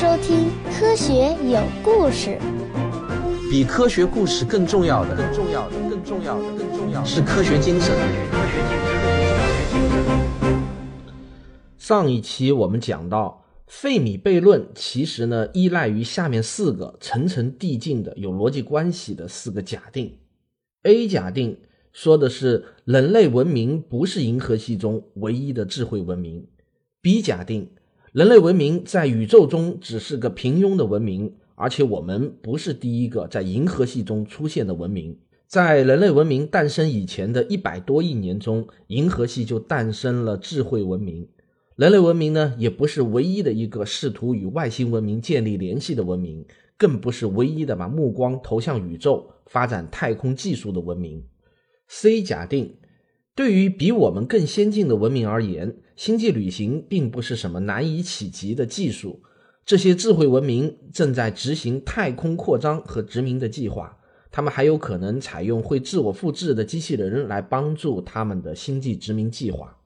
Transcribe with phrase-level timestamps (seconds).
[0.00, 0.46] 收听
[0.78, 2.38] 《科学有故事》。
[3.50, 7.92] 比科学故事更重要的，更重要的，更重要的，更重要的是科学精神。
[11.78, 20.16] 上一期我们讲到，费米悖论其实呢依赖于下面四个层层递进的有逻辑关系的四个假定。
[20.84, 21.58] A 假定
[21.92, 26.46] 说的是人类文明不是银河系中唯一的智慧文明。
[27.02, 27.70] B 假定
[28.12, 31.34] 人类文明在宇宙中只是个平庸的文明。
[31.60, 41.28] 而且我们不是第一个在银河系中出现的文明，在人类文明诞生以前的一百多亿年中，银河系就诞生了智慧文明。
[41.74, 51.24] 人类文明呢，也不是唯一的一个试图与外星文明建立联系的文明，更不是唯一的把目光投向宇宙、发展太空技术的文明。
[51.88, 52.76] C 假定，
[53.34, 59.20] 对于比我们更先进的文明而言，星际旅行并不是什么难以企及的技术。
[59.66, 63.98] 这些智慧文明正在执行太空扩张和殖民的计划，
[64.30, 69.76] 他们还有可能采用会自我复制的机器人来帮助他们的星际殖民计划。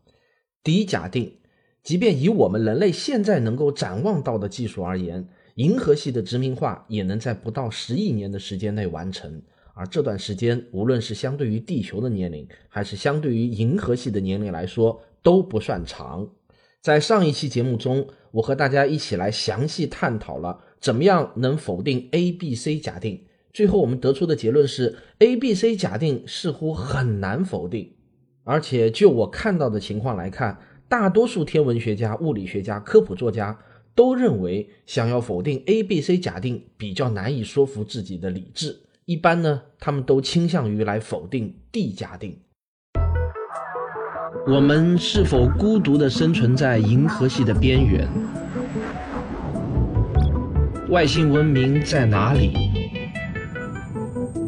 [0.62, 1.34] 第一假定，
[1.82, 9.40] 即便以我们人类现在能够展望到的技术而言，银河系的殖民化也能在不到十亿年的时间内完成，
[9.72, 16.28] 而这段时间，无论是相对于地球的年龄，还是相对于银河系的年龄来说，都不算长。
[16.80, 23.24] 在上一期节目中，我和大家一起来详细探讨了怎么样能否定 A、B、C 假定。
[23.52, 27.94] 最后我们得出的结论是，A、B、C 假定似乎很难否定。
[28.44, 33.56] 而且就我看到的情况来看，大多数天文学家、物理学家、科普作家
[33.94, 38.80] 都认为，想要否定 A、B、C 假定比较难以说服自己的理智。
[39.04, 42.40] 一般呢，他们都倾向于来否定 D 假定。
[44.46, 48.08] 我们是否孤独地生存在银河系的边缘？
[50.88, 52.52] 外星文明在哪里？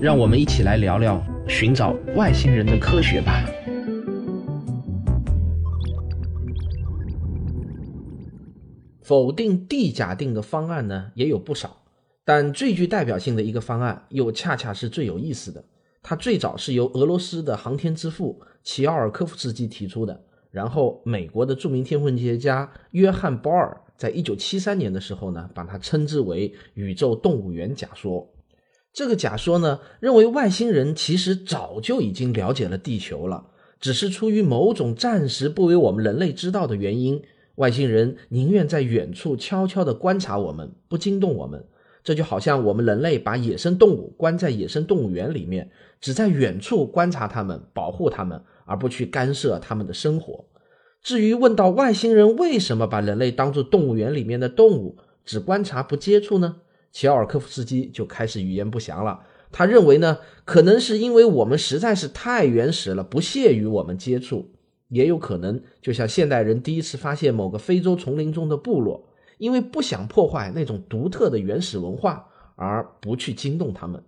[0.00, 3.44] 让我们一起来聊聊寻找外星人的科学吧。
[9.00, 11.82] 否定地假定的方案呢，也有不少，
[12.24, 15.62] 但最具代表性的一个方案，又恰恰是最有意思的。
[16.02, 28.28] 它最早是由俄罗斯的航天之父齐奥尔科夫斯基提出的，然后美国的著名天文学家约翰鲍尔在一九七三年的时候呢，把它称之为宇宙动物园假说。
[28.92, 33.48] 这个假说呢，认为外星人其实早就已经了解了地球了，
[33.78, 37.22] 只是出于某种暂时不为我们人类知道的原因，
[37.56, 41.64] 外星人宁愿在远处悄悄地观察我们，不惊动我们。
[42.04, 45.70] 这就好像我们人类把野生动物关在野生动物园里面，
[46.00, 50.44] 只在远处观察它们、保护它们，而不去干涉他们的生活。
[51.02, 56.56] 至于问到外星人为什么把人类当作动物园里面的动物，只观察不接触呢？
[56.92, 59.20] 齐奥尔科夫斯基就开始语言不详了。
[59.52, 64.50] 他认为呢，可能是因为我们实在是太原始了，不屑于我们接触；
[64.88, 69.08] 也有可能，就像现代人第一次发现某个非洲丛林中的部落。
[69.38, 74.00] 因为不想破坏那种独特的原始文化，而不去惊动他们。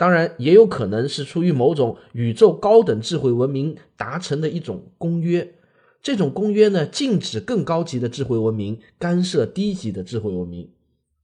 [0.00, 5.52] 当然，也有可能是出于某种宇宙高等智慧文明达成的一种公约。
[6.00, 10.70] 这种公约呢，禁止更高级的智慧文明干涉低级的智慧文明。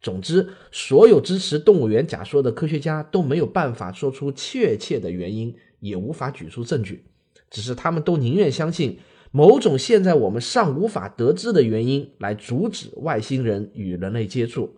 [0.03, 7.03] 总之，所有支持动物园假说的科学家都没有办法说出确切的原因，也无法举出证据，
[7.49, 8.99] 只是他们都宁愿相信。
[9.31, 14.75] 某种现在我们尚无法得知的原因来阻止外星人与人类接触，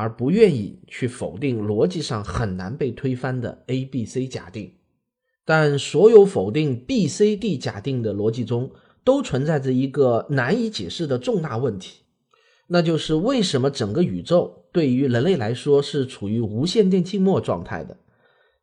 [0.00, 4.72] 而不愿意去否定逻辑上很难被推翻的 A、B、C 假定。
[5.44, 8.70] 但所有否定 B、C、D 假定的逻辑中，
[9.04, 11.98] 都存在着一个难以解释的重大问题，
[12.68, 17.94] 那就是为什么整个宇宙对于人类来说是处于无线电静默状态的？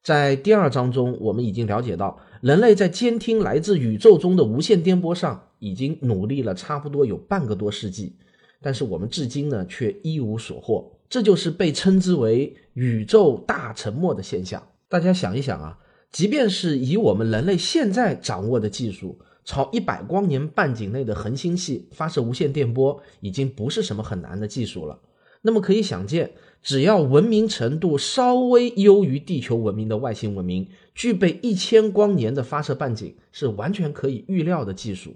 [0.02, 2.20] 在第二章中，我们已经了解到。
[2.42, 8.16] 人类在监听来自宇宙中的无线电波上已经努力了差不多有半个多世纪，
[8.62, 10.97] 但是我们至今呢却一无所获。
[11.10, 14.62] 这就是被称之为宇宙大沉默的现象。
[14.90, 15.78] 大家想一想啊，
[16.12, 25.00] 即便是以我们人类现在掌握的技术，朝一百光年半径内的恒星系发射无线电波，已经不是什么很难的技术了。
[25.42, 26.32] 那么可以想见。
[26.64, 35.16] 只要文明程度稍微优于地球文明的外星文明，具备一千光年的发射半径，是完全可以预料的技术。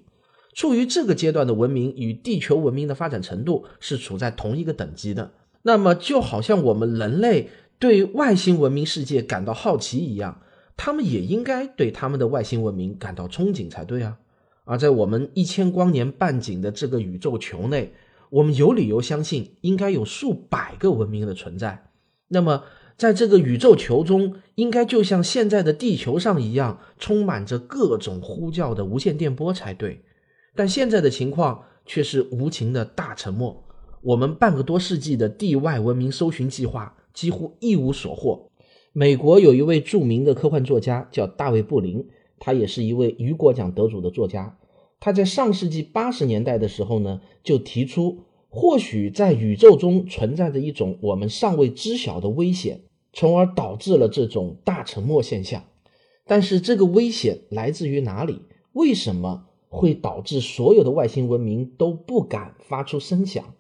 [0.53, 5.31] 处于这个阶段的文明与地球文明的发展程度是处在同一个等级的。
[5.63, 10.41] 那么，就好像我们人类对外星文明世界感到好奇一样，
[10.75, 14.17] 他们也应该对他们的外星文明感到憧憬才对啊。
[14.63, 17.93] 而在我们一千光年半径的这个宇宙球内，
[18.29, 21.89] 我们有理由相信应该有数百个文明的存在。
[22.29, 22.63] 那么，
[22.97, 30.01] 在这个宇宙球中，应该就像现在的地球上一样，充满着各种呼叫的无线电波才对。
[30.55, 33.63] 但现在的情况却是无情的大沉默。
[34.03, 38.50] 我们半个多世纪的地外文明搜寻计划几乎一无所获。
[38.94, 42.07] 美国有一位著名的科幻作家叫大卫·布林，
[42.39, 44.57] 他也是一位雨果奖得主的作家。
[45.00, 48.19] 他在上世纪八十年代的时候呢，就提出，
[48.50, 52.81] 或许在宇宙中存在着一种我们尚未知晓的危险，
[53.13, 55.63] 从而导致了这种大沉默现象。
[56.25, 58.42] 但是这个危险来自于哪里？
[58.74, 63.54] 为什么会导致所有的外星文明都不敢发出声响？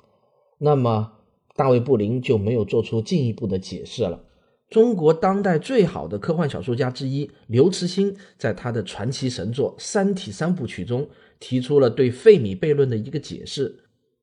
[0.63, 1.13] 那么
[1.55, 4.21] 大卫·布林就没有做出进一步的解释了。
[4.69, 11.09] 中国当代最好的科幻小说家之一刘慈欣，在他的传奇神作《三体》三部曲中
[11.39, 13.79] 提出了对费米悖论的一个解释，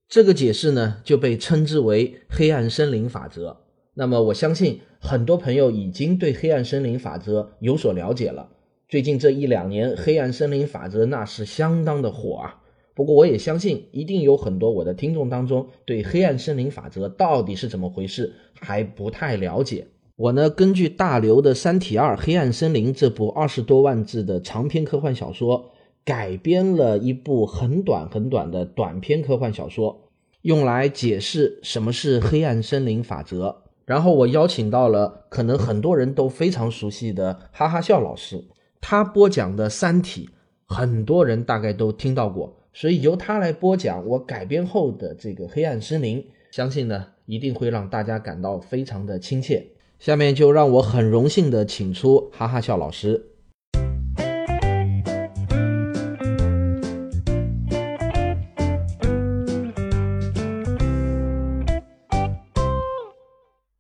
[0.08, 3.58] 这个解释呢就被称之为黑暗森林法则。
[3.94, 8.49] 那么我相信很多朋友已经对黑暗森林法则有所了解了。
[8.88, 12.62] 最近这一两年，黑暗森林法则那是相当的火啊。
[12.99, 19.87] 不过我也相信，一定有很多我的听众当中对黑暗森林法则到底是怎么回事还不太了解。
[20.17, 25.71] 我呢，根据大刘的《三体二：黑暗森林》这部二十多万字的长篇科幻小说，
[26.05, 30.11] 改编了一部很短很短的短篇科幻小说，
[30.43, 33.62] 用来解释什么是黑暗森林法则。
[33.85, 38.45] 然后我邀请到了可能很多人都非常熟悉的哈哈笑老师，
[38.81, 40.27] 他播讲的《三体》，
[40.67, 49.66] 很多人大概都听到过，所以由他来播讲我改编后的这个黑暗森林，相信呢一定会让大家感到非常的亲切。
[49.98, 53.32] 下面就让我很荣幸的请出哈哈笑老师。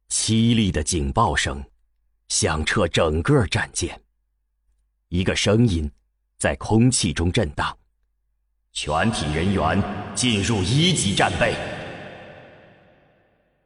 [0.08, 1.62] 凄厉的警报声
[2.26, 4.00] 响彻整个战舰，
[5.08, 5.88] 一个声音
[6.36, 7.78] 在空气中震荡
[8.72, 9.82] ：“全体人员
[10.14, 11.54] 进入一级战备。”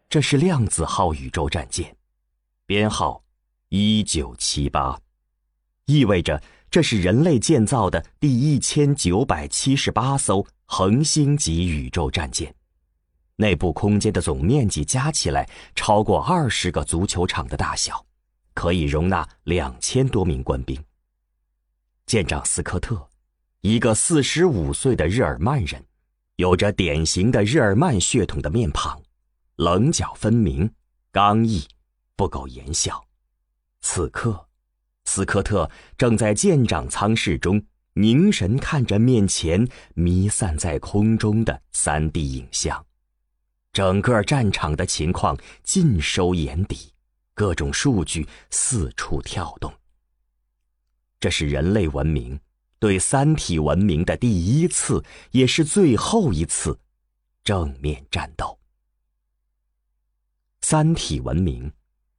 [0.09, 1.97] 这是量子号宇宙战舰。
[2.67, 3.23] 编号
[3.69, 4.99] 一九七八，
[5.87, 12.55] 意味着这是人类建造的第一千九百七十八艘恒星级宇宙战舰，
[13.37, 18.07] 内部空间的总面积加起来超过二十个足球场的大小，
[18.55, 20.83] 可以容纳两千多名官兵。
[22.07, 23.09] 舰长斯科特，
[23.63, 25.85] 一个四十五岁的日耳曼人，
[26.35, 29.01] 有着典型的日耳曼血统的面庞，
[29.55, 30.69] 棱角分明，
[31.13, 31.65] 刚毅。
[32.17, 33.05] 不苟言笑。
[33.81, 34.49] 此刻，
[35.05, 37.65] 斯科特正在舰长舱室中
[37.95, 42.85] 凝神看着面前弥散在空中的三 D 影像，
[43.73, 46.93] 整个战场的情况尽收眼底，
[47.33, 49.73] 各种数据四处跳动。
[51.21, 52.39] 这是人类文明
[52.83, 55.01] 对三体文明的第一次，
[55.31, 56.77] 也是最后一次
[57.45, 58.59] 正面战斗。
[60.63, 61.73] 三体文明。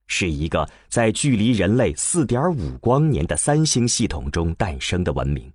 [0.06, 5.52] 是一个在距离人类四点五光年的三星系统中诞生的文明，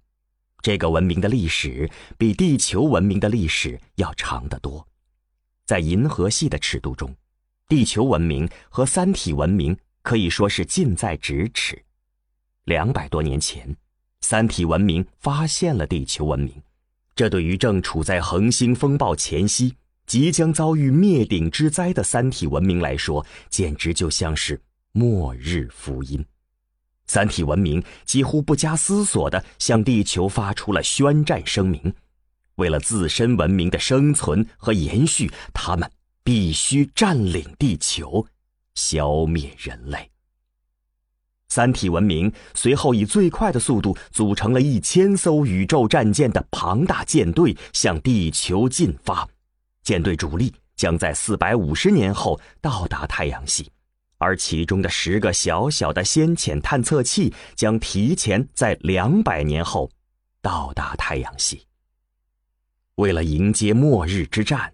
[0.63, 4.85] 这个文明的历史比地球文明的历史要长得多。
[5.65, 7.15] 在银河系的尺度中，
[7.69, 11.81] 地球文明和三体文明可以说是近在咫尺。
[12.65, 13.77] 两百多年前，
[14.21, 16.53] 三体文明发现了地球文明，
[17.17, 19.75] 这对于正处在恒星风暴前夕。
[20.07, 24.59] 即将遭遇灭顶之灾的三体文明来说，简直就像是
[24.93, 26.25] 末日福音。
[27.07, 31.93] 三体文明几乎不加思索地向地球发出了宣战声明：
[32.55, 35.91] 为了自身文明的生存和延续，他们
[36.25, 38.27] 必须占领地球，
[38.77, 40.11] 消灭人类。
[41.49, 49.27] 三体文明随后以最快的速度组成了一千艘宇宙战舰的庞大舰队，向地球进发。
[49.83, 53.71] 舰队主力将在四百五十年后到达太阳系，
[54.19, 59.91] 而其中的十个小小的先遣探测器将提前在两百年后
[60.43, 61.67] 到达太阳系。
[62.97, 64.73] 为了迎接末日之战，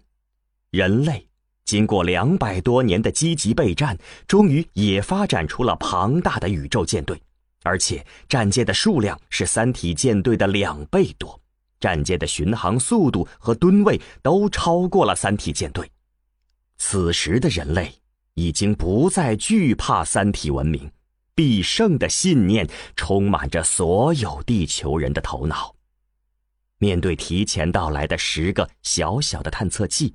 [0.71, 1.27] 人类
[1.65, 7.19] 经过两百多年的积极备战，终于也发展出了庞大的宇宙舰队，
[7.63, 11.39] 而且战舰的数量是三体舰队的两倍多。
[11.79, 15.91] 战舰的巡航速度和吨位都超过了三体舰队。
[16.77, 17.93] 此时的人类
[18.35, 20.89] 已经不再惧怕三体文明，
[21.33, 25.73] 必胜的信念充满着所有地球人的头脑。
[26.77, 30.13] 面对提前到来的十个小小的探测器，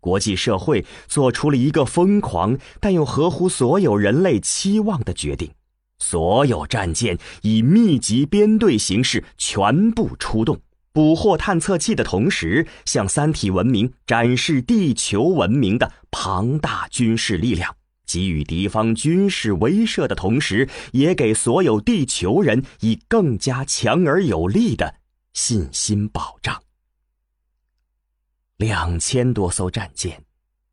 [0.00, 5.50] 国际社会做出了一个疯狂但又合乎所有人类期望的决定：
[5.98, 10.58] 所有战舰以密集编队形式全部出动，
[10.92, 17.76] 捕获探测器的同时，向三体文明展示地球文明的庞大军事力量，
[18.06, 24.94] 给予敌方军事威慑的同时，也给所有地球人以更加强而有力的
[25.34, 26.60] 信心保障。
[28.60, 30.22] 两千多艘战舰，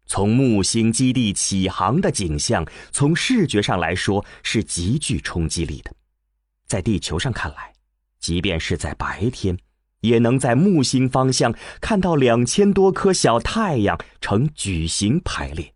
[0.08, 5.96] 从木星基地起航的景象，从视觉上来说是极具冲击力的。
[6.66, 7.72] 在地球上看来，
[8.20, 9.58] 即便是在白天，
[10.02, 15.74] 也能在木星方向看到两千多颗小太阳呈矩形排列，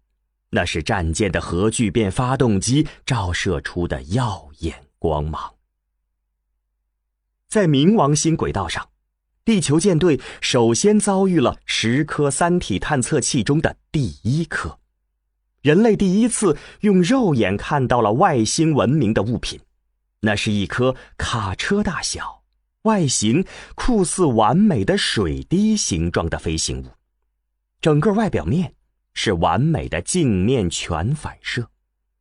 [0.50, 5.56] 那是战舰的核聚变发动机照射出的耀眼光芒。
[7.48, 8.91] 在冥王星轨道上。
[9.44, 14.78] 地球舰队首先遭遇了十颗三体探测器中的第一颗，
[15.62, 19.60] 人类第一次用肉眼看到了外星文明的物品，
[20.20, 22.44] 那是一颗卡车大小、
[22.84, 23.44] 外形
[23.74, 26.86] 酷似完美的水滴形状的飞行物，
[27.82, 28.76] 整个外表面
[29.16, 31.68] 是完美的镜面全反射，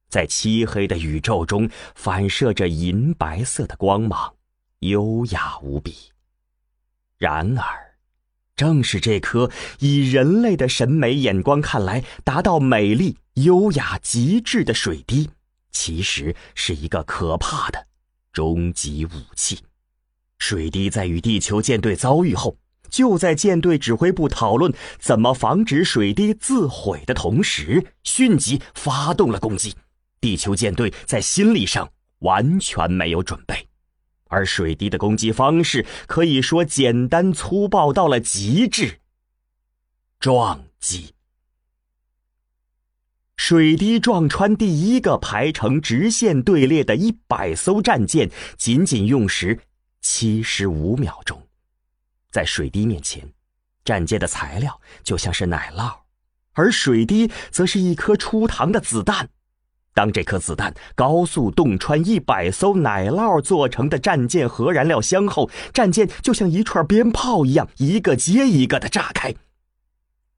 [0.08, 4.34] 在漆黑的宇宙中反射着银白色的光芒，
[4.78, 5.94] 优雅无比。
[7.20, 7.64] 然而，
[8.56, 15.28] 正是这颗以人类的审美眼光看来达到美丽优雅极致的水滴，
[15.70, 17.86] 其实是一个可怕的
[18.32, 19.58] 终极武器。
[20.38, 22.56] 水滴在与地球舰队遭遇后，
[22.88, 29.74] 就在舰队指挥部讨论怎么防止水滴自毁的同时，迅即发动了攻击。
[30.22, 31.86] 地球舰队在心理上
[32.20, 33.69] 完全没有准备。
[34.30, 39.00] 而水滴的攻击方式可以说简单粗暴到了极致。
[40.18, 41.14] 撞击，
[43.36, 49.58] 水滴撞穿第一个排成直线队列的一百艘战舰，仅仅用时
[50.00, 51.42] 七十五秒钟。
[52.30, 53.26] 在水滴面前，
[53.84, 55.92] 战舰的材料就像是奶酪，
[56.52, 59.28] 而水滴则是一颗出膛的子弹。
[59.92, 69.34] 当这颗子弹高速洞穿一百艘奶酪做成的战舰核燃料箱后，战舰就像一串鞭炮一样，一个接一个的炸开。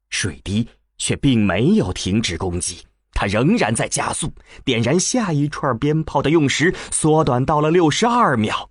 [0.09, 0.67] 水滴
[0.97, 2.79] 却并没有停止攻击，
[3.13, 4.33] 它仍然在加速，
[4.65, 8.69] 点燃下一串鞭炮的用时缩短到了六十二秒。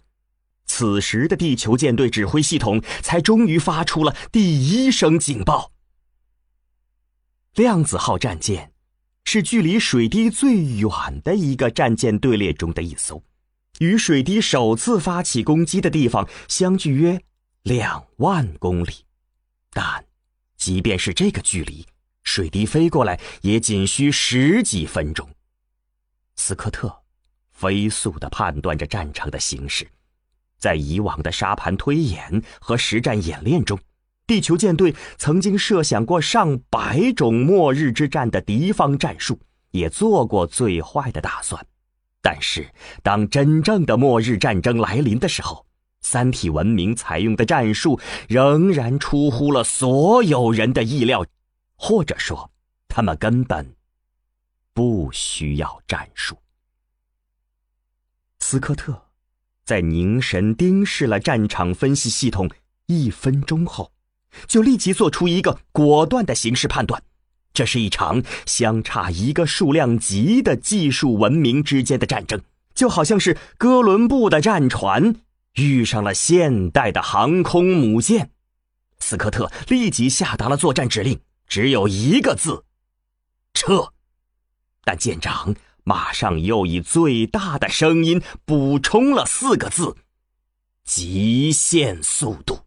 [0.67, 5.71] 此时的地球舰队指挥系统才终于发出了第一声警报。
[7.55, 8.72] 量子号战舰。
[9.25, 10.91] 是距离水滴最远
[11.23, 13.23] 的一个战舰队列中的一艘，
[13.79, 17.21] 与水滴首次发起攻击的地方相距约
[17.63, 18.93] 两万公里，
[19.73, 20.05] 但
[20.57, 21.87] 即便是这个距离，
[22.25, 25.29] 水滴飞过来也仅需十几分钟。
[26.37, 26.95] 斯科特
[27.51, 29.89] 飞速的判断着战场的形势，
[30.59, 33.79] 在以往的沙盘推演和实战演练中。
[34.27, 39.39] 地球舰队曾经设想过上百种末日之战的敌方战术，
[39.73, 41.65] 也做过最坏的打算。
[42.23, 42.67] 但是，
[43.03, 45.67] 当真正的末日战争来临的时候，
[46.01, 51.27] 三体文明采用的战术仍然出乎了所有人的意料，
[51.75, 52.51] 或者说，
[52.87, 53.75] 他们根本
[54.73, 56.39] 不需要战术。
[58.39, 59.09] 斯科特
[59.65, 62.49] 在凝神盯视了战场分析系统
[62.87, 63.92] 一分钟后。
[64.47, 67.03] 就立即做出一个果断的形势判断，
[67.53, 72.41] 这是一场相差一个数量级的技术文明之间的战争，
[72.75, 75.17] 就好像是哥伦布的战船
[75.55, 78.31] 遇上了现代的航空母舰。
[78.99, 82.65] 斯科特立即下达了作战指令，只有一个字：
[83.53, 83.93] 撤。
[84.85, 89.95] 但舰长马上又以最大的声音补充了四个字：
[90.85, 92.62] 极限速度。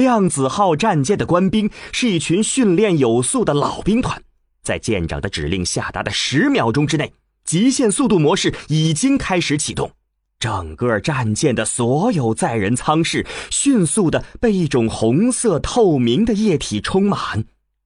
[0.00, 4.20] 量子号战舰的官兵是一群训练有素的老兵团，
[4.62, 7.12] 在舰长的指令下达的十秒钟之内，
[7.44, 9.90] 极限速度模式已经开始启动。
[10.38, 17.44] 整个战舰的所有载人舱室迅速的被一种红色透明的液体充满，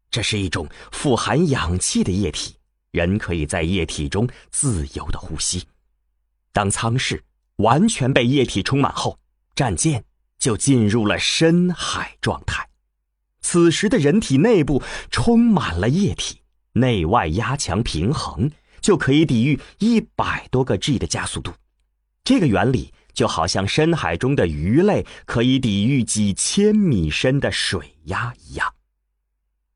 [0.09, 2.55] 这是一种富含氧气的液体，
[2.93, 5.65] 人可以在液体中自由的呼吸。
[6.53, 7.21] 当舱室
[7.57, 9.19] 完全被液体充满后，
[9.57, 10.05] 战舰。
[10.45, 12.69] 就进入了深海状态。
[13.41, 16.41] 此时的人体内部充满了液体，
[16.75, 18.51] 内外压强平衡，
[18.83, 21.55] 就可以抵御一百多个 G 的加速度。
[22.23, 28.75] 这个原理就好像深海中的鱼类可以抵御几千米深的水压一样。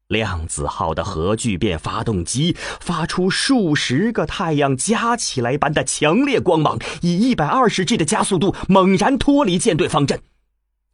[0.08, 10.20] 量子号的核聚变发动机发出数十个太阳加起来般的强烈光芒，以一百二十 G 的加速度猛然脱离舰队方阵。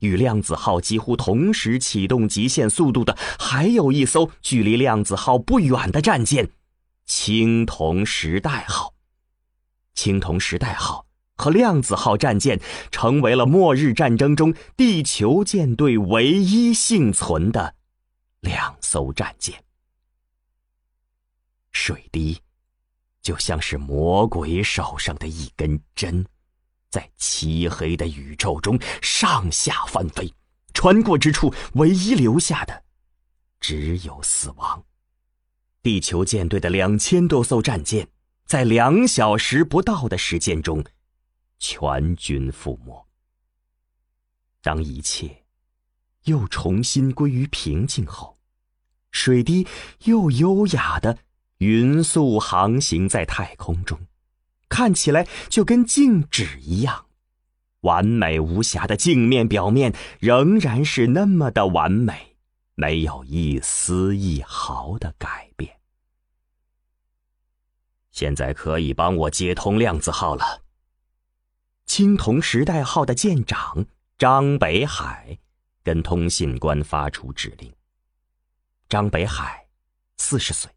[0.00, 6.50] 与量子号几乎同时启动极限速度的，还有一艘距离量子号不远的战舰——
[7.06, 8.94] 青铜时代号。
[9.94, 12.60] 青铜时代号和量子号战舰
[12.90, 17.74] 成为了末日战争中地球舰队唯一幸存的。
[18.40, 19.54] 两艘战舰，
[21.70, 22.38] 水滴
[23.22, 26.26] 就像是魔鬼手上的一根针，
[26.94, 30.32] 在漆黑的宇宙中上下翻飞，
[30.74, 32.84] 穿过之处，唯一留下的
[33.58, 34.84] 只有死亡。
[35.82, 38.06] 地球舰队的两千多艘战舰，
[38.46, 40.84] 在两小时不到的时间中，
[41.58, 43.04] 全军覆没。
[44.62, 45.42] 当一切
[46.26, 48.38] 又重新归于平静后，
[49.10, 49.66] 水滴
[50.04, 51.18] 又优雅的
[51.58, 53.98] 匀速航行在太空中，
[54.74, 57.06] 看起来就跟静止一样，
[57.82, 62.34] 完美无瑕的镜面表面仍然是那么的完美，
[62.74, 65.78] 没有一丝一毫的改变。
[68.10, 70.64] 现在可以帮我接通量子号了。
[71.86, 73.86] 青铜时代号的舰长
[74.18, 75.38] 张北海
[75.84, 77.72] 跟通信官发出指令。
[78.88, 79.68] 张北海，
[80.16, 80.68] 四十岁，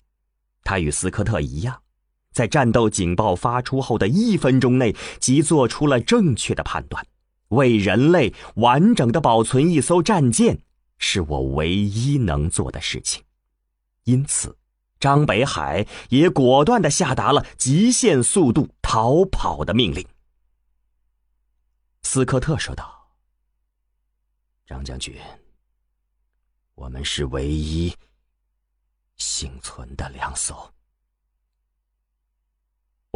[0.63, 1.81] 他与斯科特一样，
[2.31, 7.05] 在战斗警报发出后的一分钟内即做出了正确的判断。
[7.49, 10.59] 为人类完整的保存一艘战舰，
[10.97, 13.23] 是我唯一能做的事情。
[14.03, 14.57] 因此，
[14.99, 20.05] 张北海也果断的下达了极限速度逃跑的命令。
[22.03, 23.09] 斯科特说道
[24.67, 25.15] ：“张将军。”
[26.75, 27.93] 我们是唯一
[29.15, 30.69] 幸存的两艘。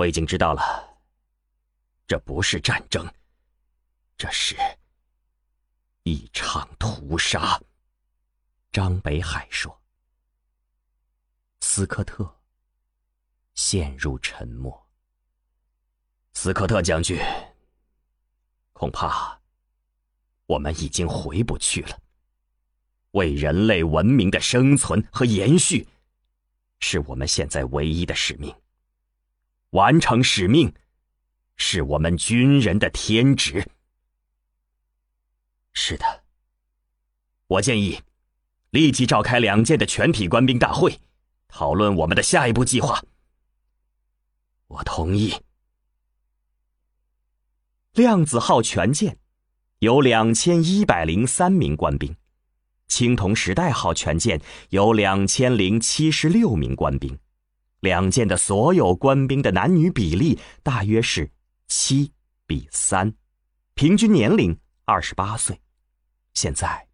[0.02, 0.98] 我已经知道了，
[2.08, 3.08] 这不是战争，
[4.18, 4.58] 这是
[6.02, 7.62] 一场屠杀。
[8.72, 9.80] 张北海说。
[11.60, 12.36] 斯科特
[13.54, 14.90] 陷入沉默。
[16.34, 17.20] 斯科特将军，
[18.74, 19.40] 恐怕
[20.48, 22.02] 我们已经回不去了。
[23.12, 25.88] 为人类文明的生存和延续，
[26.80, 28.52] 是我们现在唯一的使命。
[29.71, 30.73] 完成使命，
[31.57, 33.67] 是我们军人的天职。
[35.73, 36.23] 是的，
[37.47, 38.01] 我建议
[38.69, 40.99] 立即召开两舰的全体官兵大会，
[41.47, 43.03] 讨论我们的下一步计划。
[44.67, 45.34] 我同意。
[47.93, 49.17] 量子号全舰
[49.79, 52.15] 有两千一百零三名官兵。
[52.88, 57.17] 青铜时代号全舰有两千零七十六名官兵，
[57.82, 61.30] 两舰的所有官兵的男女比例大约是
[61.67, 62.12] 七
[62.48, 63.13] 比三，
[63.74, 65.60] 平均年龄二十八岁。
[66.34, 66.88] 现在，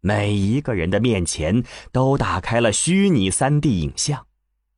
[0.00, 4.26] 每一个人的面前都打开了虚拟三 D 影像，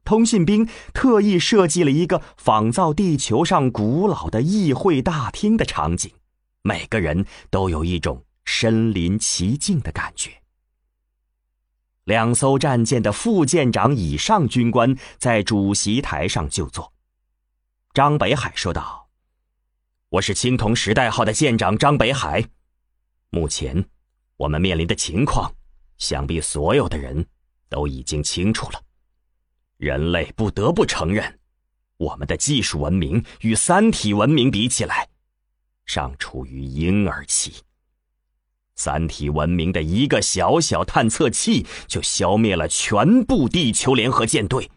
[0.05, 6.13] 通信兵特意设计了一个仿造地球上古老的议会大厅的场景，
[6.63, 10.44] 每个人都有一种身临其境的感觉。
[12.05, 16.93] 两艘战舰的副舰长以上军官在主席台上就坐。
[17.95, 19.09] 张北海说道
[20.11, 22.45] ：“我是青铜时代号的舰长张北海。
[23.31, 23.85] 目前
[24.37, 25.51] 我们面临的情况，
[25.97, 27.27] 想必所有的人
[27.71, 28.83] 都已经清楚了。
[29.79, 31.39] 人类不得不承认，
[31.97, 35.09] 我们的技术文明与三体文明比起来，
[35.87, 37.55] 尚处于婴儿期。”
[38.77, 44.71] 三体文明的一个小小探测器就消灭了全部地球联合舰队，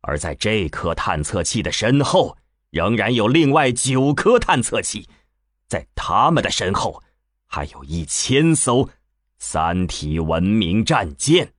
[0.00, 2.36] 而在这颗探测器的身后，
[2.70, 5.08] 仍然有另外九颗探测器，
[5.68, 7.02] 在他们的身后，
[7.46, 8.90] 还有一千艘
[9.38, 11.52] 三体文明战舰。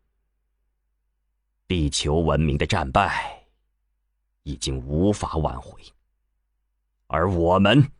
[1.67, 3.45] 地球文明的战败
[4.43, 5.79] 已经无法挽回，
[7.07, 7.91] 而我们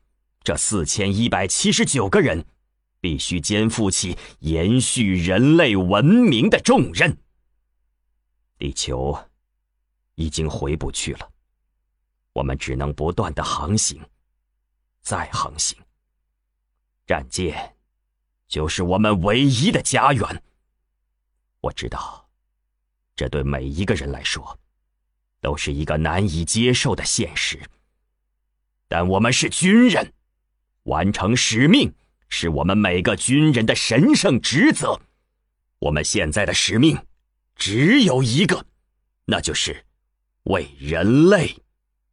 [0.44, 2.46] 这四千一百七十九个人。
[3.00, 7.18] 必须肩负起延续人类文明的重任。
[8.58, 9.18] 地球
[10.16, 11.32] 已经回不去了，
[12.34, 14.02] 我们只能不断的航行，
[15.02, 15.78] 再航行。
[17.06, 17.76] 战舰
[18.48, 20.44] 就是我们唯一的家园。
[21.62, 22.30] 我知道，
[23.16, 24.60] 这对每一个人来说
[25.42, 27.60] 都是一个难以接受的现实。
[28.88, 30.14] 但我们是军人，
[30.84, 31.94] 完成使命。
[32.30, 35.00] 是我们每个军人的神圣职责。
[35.80, 36.98] 我们现在的使命，
[37.56, 38.66] 只有一个，
[39.26, 39.86] 那就是
[40.44, 41.64] 为人类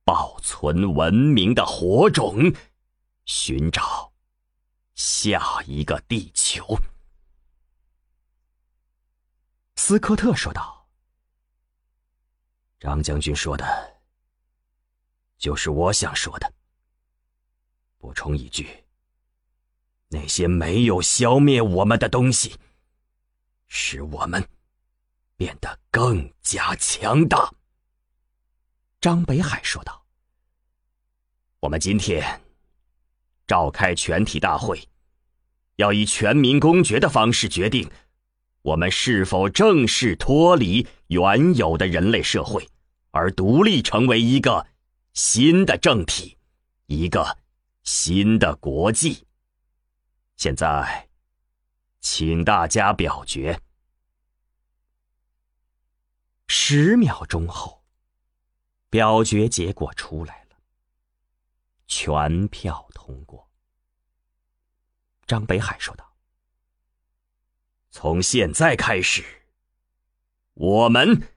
[0.04, 2.54] 保存文明的火种，
[3.24, 4.12] 寻找
[4.94, 6.78] 下一个地球。
[9.76, 10.88] 斯科特说道
[12.80, 13.96] ：“张将军说的，
[15.38, 16.52] 就是我想说的。
[17.98, 18.68] 补充一句，
[20.08, 22.54] 那些没有消灭我们的东西，
[23.66, 24.46] 使我们
[25.36, 27.52] 变得更加强大。”
[29.00, 30.04] 张北海说道
[31.60, 32.40] ：“我们今天
[33.46, 34.80] 召开全体大会，
[35.76, 37.90] 要以全民公决的方式决定。”
[38.62, 42.68] 我们是否正式脱离原有的人类社会，
[43.12, 44.66] 而独立成为一个
[45.12, 46.36] 新的政体，
[46.86, 47.38] 一个
[47.84, 49.24] 新的国际？
[50.36, 51.08] 现在，
[52.00, 53.58] 请大家表决。
[56.46, 57.82] 十秒钟后，
[58.90, 60.56] 表决结果出来了，
[61.86, 63.50] 全票通过。
[65.26, 66.14] 张北海说道。
[67.90, 69.24] 从现在开始，
[70.52, 71.34] 我们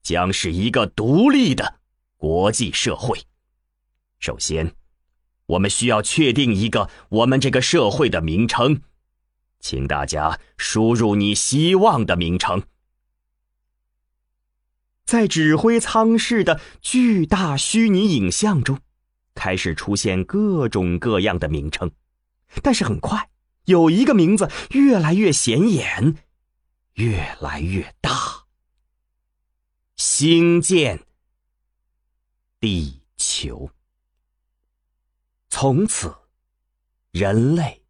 [0.00, 1.80] 将是一个独立的
[2.16, 3.22] 国际社会。
[4.18, 4.74] 首先，
[5.48, 8.82] 我们需要确定一个我们这个社会的名称，
[9.60, 12.62] 请大家输入你希望的名称。
[15.04, 18.78] 在指挥舱室的巨大虚拟影像中，
[19.34, 21.90] 开始出现各种各样的名称，
[22.62, 23.30] 但是很快。
[23.64, 26.16] 有一个名字越来越显眼，
[26.94, 28.44] 越来越大。
[29.96, 31.04] 星舰
[32.60, 33.70] 地球。
[35.60, 36.14] 从此，
[37.10, 37.82] 人类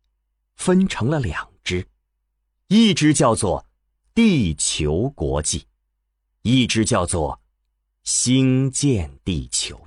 [0.57, 1.87] 分成了两支，
[2.69, 3.67] 一支叫做
[4.15, 5.67] 地球国际，
[6.41, 7.43] 一支叫做
[8.05, 9.87] 星舰地球。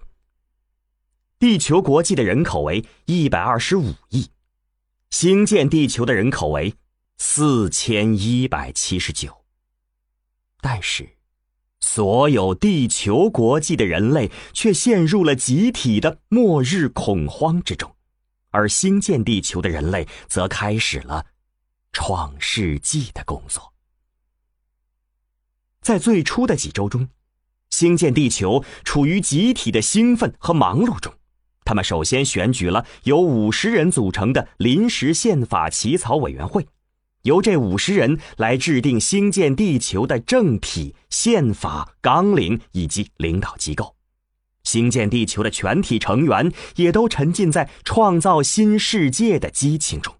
[1.39, 4.29] 地球国际的人口为一百二十五亿。
[5.09, 6.75] 星舰地球的人口为
[7.17, 9.43] 四千一百七十九，
[10.59, 11.17] 但是，
[11.81, 17.93] 所有地球国际的人类却陷入了集体的末日恐慌之中，
[18.51, 21.25] 而兴建地球的人类则开始了
[21.91, 23.73] 创世纪的工作。
[25.81, 27.09] 在最初的几周中，
[27.71, 31.11] 星舰地球处于集体的兴奋和忙碌中。
[31.65, 36.67] 他们首先选举了由五十人组成的临时宪法起草委员会，
[37.23, 43.95] 由这五十人来制定兴建地球的政体、宪法纲领以及领导机构。
[44.63, 50.15] 兴建地球的全体成员也都沉浸在创造新世界的激情中，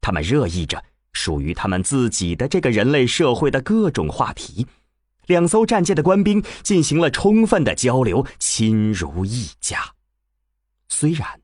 [0.00, 4.66] 他们热议着属于他们自己的这个人类社会的各种话题。
[5.26, 9.94] 两艘战舰的官兵进行了充分的交流，亲如一家。
[10.88, 11.40] 虽然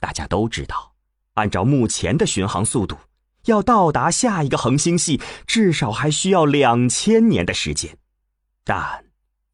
[0.00, 0.94] 大家都知道，
[1.34, 2.96] 按照目前的巡航速度，
[3.44, 7.96] 要到达下一个恒星系至少还需要两千年的时间，
[8.64, 9.04] 但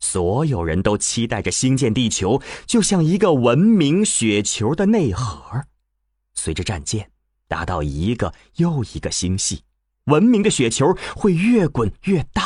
[0.00, 5.64] 所有人都期待着星舰地球，就像一个文明雪球的内核。
[6.34, 7.10] 随着战舰
[7.48, 9.62] 达到一个又一个星系，
[10.04, 12.42] 文明的雪球会越滚越大，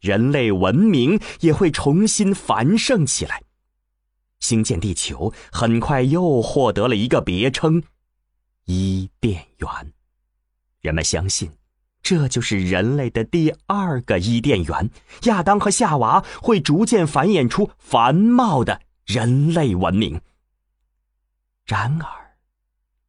[0.00, 3.42] 人类文明也会重新繁盛起来。
[4.40, 7.82] 星舰地球很快又获得了一个别称——
[8.66, 9.92] 伊甸园。
[10.80, 11.50] 人们相信，
[12.02, 14.90] 这就是人类的第二个伊甸园。
[15.24, 20.20] 亚当和夏娃会逐渐繁衍出繁茂的人类文明。
[21.66, 22.36] 然而，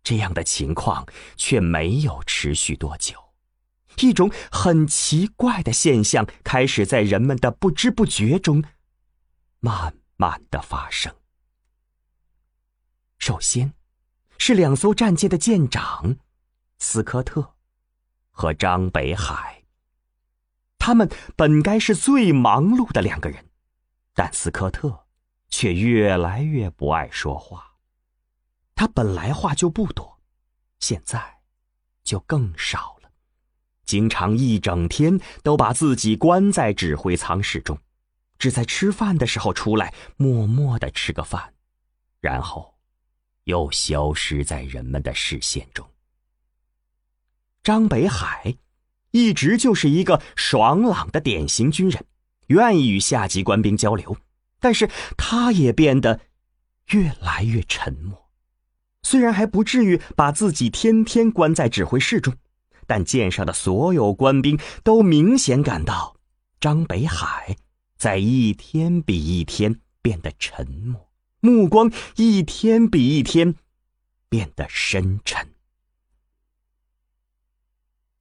[0.04, 1.06] 这样的情况
[1.36, 3.16] 却没有持续多久。
[3.98, 8.64] 一种很奇怪的现象开始在人们的不知不觉中
[9.60, 11.14] 慢慢的发生。
[13.18, 13.74] 首先，
[14.38, 16.16] 是两艘战舰的舰长
[16.80, 17.54] 斯科特
[18.42, 19.62] 和张北海。
[20.80, 23.46] 他们本该是最忙碌的两个人，
[24.16, 25.06] 但斯科特
[25.50, 27.76] 却越来越不爱说话。
[28.74, 30.20] 他本来话就不多，
[30.80, 31.22] 现在
[32.04, 33.12] 就更少了，
[33.86, 37.78] 经常一整天都把自己关在指挥舱室中，
[38.40, 41.54] 只在吃饭的时候出来，默默的吃个饭，
[42.20, 42.72] 然后。
[43.46, 45.91] 又消失在人们的视线中。
[47.64, 48.56] 张北海
[49.12, 52.04] 一直就是一个爽朗的典型军人，
[52.48, 54.18] 愿意与下级官兵交流，
[54.60, 56.22] 但是他也变得
[56.90, 58.30] 越来越沉默。
[59.04, 62.34] 虽然还不至于把自己天天关在指挥室中，
[62.88, 66.16] 但舰上的所有官兵都明显感到
[66.60, 67.56] 张北海
[67.98, 73.54] 在一天比一天变得沉默，目光一天比一天
[74.30, 75.51] 变得深沉。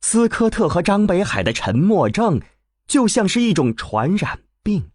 [0.02, 2.40] 斯科特和张北海的沉默症
[2.86, 4.90] 就像是一种传染病，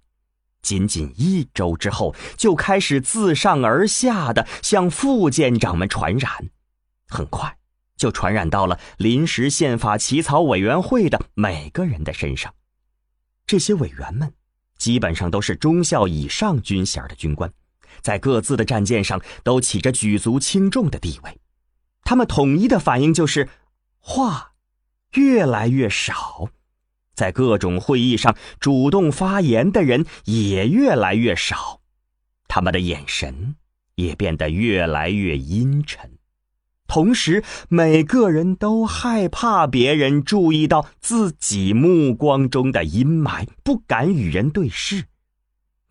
[0.62, 6.50] 仅仅一周之后就开始自上而下的向副舰长们传染，
[7.08, 7.58] 很快
[7.96, 12.54] 就传染到了临时宪法起草委员会的每个人的身上。
[13.48, 14.34] 这些委员们
[14.78, 17.50] 基本上都是中校以上军衔的军官，
[18.02, 21.40] 在各自的战舰上都起着举足轻重的地位，
[22.04, 23.48] 他们统一的反应就是
[24.00, 24.54] 话。
[25.16, 26.50] 越来越少，
[27.14, 31.82] 在各种会议上主动发言的人也越来越少，
[32.48, 33.56] 他们的眼神
[33.96, 36.18] 也变得越来越阴沉，
[36.88, 45.06] 同时每个人都害怕别人注意到自己目光中的阴霾，不敢与人对视，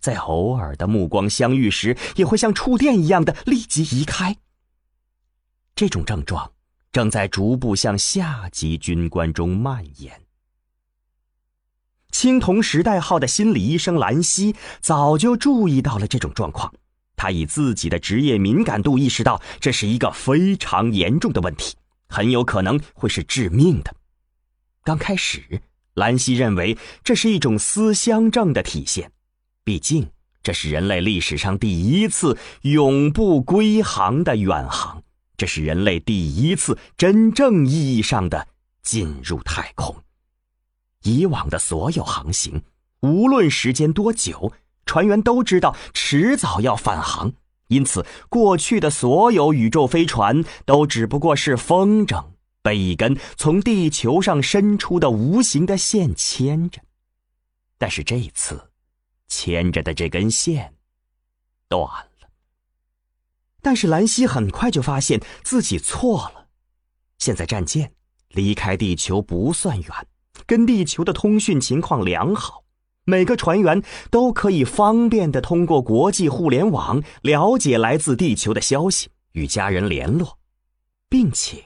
[0.01, 4.37] 在偶尔的目光相遇时，也会像触电一样的立即移开。
[5.75, 6.54] 这种症状。
[6.95, 10.13] 正在逐步向下级军官中蔓延。
[12.13, 16.73] 青铜时代号的心理医生兰西早就注意到了这种状况，
[17.17, 21.75] 他以自己的职业敏感度意识到这是一个非常严重的问题，
[22.07, 23.93] 很有可能会是致命的。
[24.85, 25.43] 刚开始，
[25.95, 29.11] 兰西认为这是一种思乡症的体现，
[29.65, 30.09] 毕竟
[30.45, 35.03] 这是人类历史上第一次永不归航的远航。
[35.37, 38.47] 这是人类第一次真正意义上的
[38.83, 39.95] 进入太空。
[41.03, 42.63] 以往的所有航行，
[43.01, 44.53] 无论时间多久，
[44.87, 47.33] 船员都知道迟早要返航，
[47.69, 52.25] 因此过去的所有宇宙飞船都只不过是风筝
[52.63, 56.81] 被一根从地球上伸出的无形的线牵着。
[57.77, 58.71] 但是这次，
[59.29, 60.73] 牵着的这根线
[61.69, 62.14] 断了。
[63.65, 66.49] 但是兰西很快就发现自己错了。
[67.17, 67.95] 现在战舰
[68.29, 69.91] 离开地球不算远，
[70.45, 72.63] 跟地球的通讯情况良好，
[73.07, 80.39] 每个船员都可以方便的通过国际互联网了解来自地球的消息，与家人联络，
[81.09, 81.65] 并且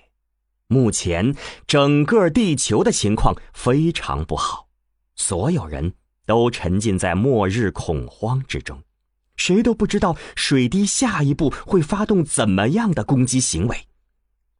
[0.68, 1.34] 目前
[1.66, 4.68] 整个地球的情况非常不好，
[5.16, 5.94] 所有人
[6.26, 8.80] 都沉浸在末日恐慌之中。
[9.38, 13.86] 谁都不知道水滴下一步会发动怎么样的攻击行为。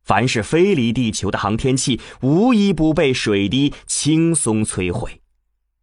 [0.03, 5.21] 凡是飞离地球的航天器，无一不被水滴轻松摧毁，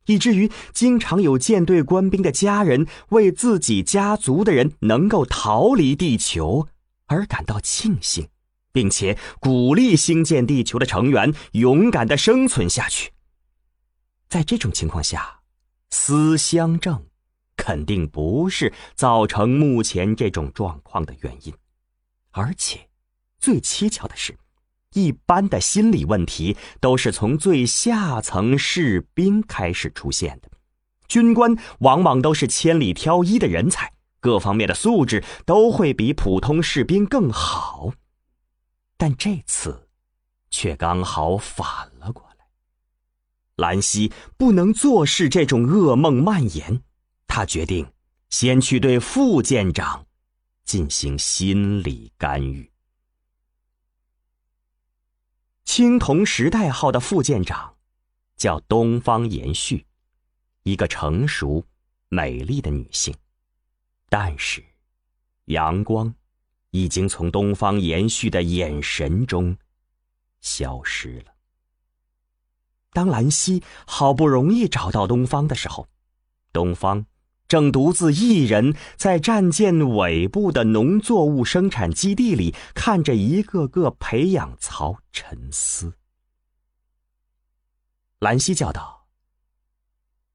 [0.08, 6.68] 以至于经常有舰队官兵的家人为自己家族的人能够逃离地球
[7.06, 8.28] 而感到庆幸，
[8.72, 13.12] 并且鼓励兴建地球的成员勇敢的生存下去。
[14.28, 15.42] 在这种情况下，
[15.92, 17.06] 思乡症。
[17.56, 21.54] 肯定不是造成目前这种状况的原因，
[22.32, 22.90] 而且，
[23.40, 24.38] 最蹊跷的是，
[24.94, 30.50] 一般的心理问题都是从最下层士兵开始出现的。
[31.08, 37.94] 军官往往都是千里挑一的人才，各方面的素质都会比普通士兵更好，
[38.98, 39.88] 但这次，
[40.50, 41.68] 却刚好反
[42.00, 42.46] 了过来。
[43.56, 46.82] 兰溪不能坐视这种噩梦蔓延。
[47.36, 47.86] 他决定
[48.30, 50.08] 先去对副舰长
[50.64, 52.72] 进行心理干预。
[55.66, 57.76] 青铜时代号的副舰长
[58.38, 59.86] 叫东方延续，
[60.64, 61.62] 一个成熟、
[62.08, 63.14] 美丽的女性。
[64.08, 64.64] 但是，
[65.48, 66.16] 阳光
[66.70, 69.58] 已经从东方延续的眼神中
[70.40, 71.34] 消失了。
[72.94, 75.86] 当兰溪好不容易找到东方的时候，
[76.54, 77.06] 东方。
[77.48, 85.98] 正独自一人在战舰尾部的农作物生产基地里，看着一个个培养槽沉思。
[88.20, 89.08] 兰溪叫道：“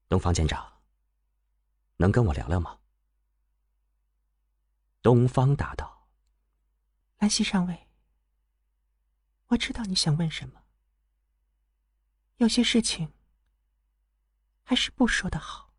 [0.07, 0.79] 东方舰长，
[1.97, 2.77] 能跟我聊聊吗？”
[5.03, 6.07] 东方答道
[7.19, 7.87] ：“兰溪上尉，
[9.47, 10.61] 我知道你想问什么。
[12.37, 13.11] 有些事情
[14.63, 15.70] 还是不说的好。”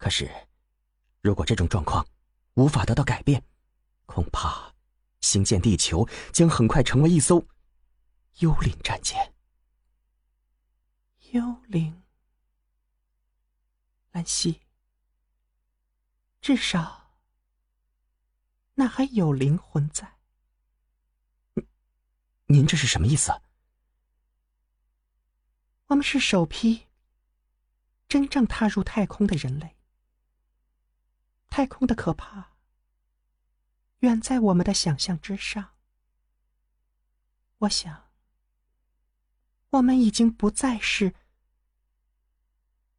[0.00, 0.30] 可是，
[1.20, 2.04] 如果这种状况
[2.54, 3.44] 无法得到改变，
[4.06, 4.74] 恐怕
[5.20, 7.46] 星舰地球将很快成为一艘
[8.38, 9.34] 幽灵战舰。
[11.32, 12.02] 幽灵，
[14.12, 14.62] 兰溪，
[16.40, 17.12] 至少
[18.72, 20.16] 那还有灵魂在。
[22.46, 23.30] 您这是什么意思？
[25.88, 26.86] 我们是首批
[28.08, 29.76] 真正踏入太空的人类。
[31.50, 32.52] 太空的可怕，
[33.98, 35.74] 远在我们的想象之上。
[37.58, 38.08] 我想，
[39.68, 41.12] 我们已经不再是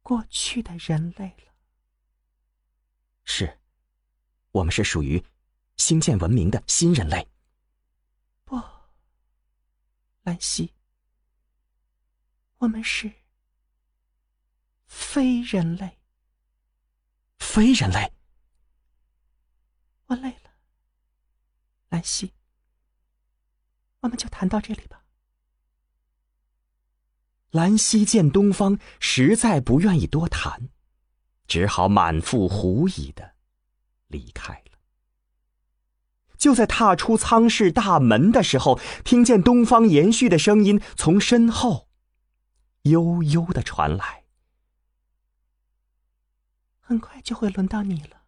[0.02, 1.52] 过去的人类了。
[3.24, 3.58] 是，
[4.50, 5.24] 我们是属于
[5.76, 7.26] 星舰文明的新人类。
[8.44, 8.60] 不，
[10.22, 10.72] 兰溪，
[12.58, 13.10] 我们是
[14.86, 15.98] 非人类。
[17.38, 18.12] 非人类。
[20.12, 20.50] 我累了，
[21.88, 22.34] 兰溪，
[24.00, 25.04] 我们就谈到这里吧。
[27.50, 30.68] 兰溪见东方实在不愿意多谈，
[31.46, 33.34] 只好满腹狐疑的
[34.08, 34.78] 离开了。
[36.36, 41.88] 就在踏出舱室大门的时候，听见东方延续的声音从身后
[42.82, 44.24] 悠悠的传来
[46.80, 48.21] ：“很快就会轮到你了。”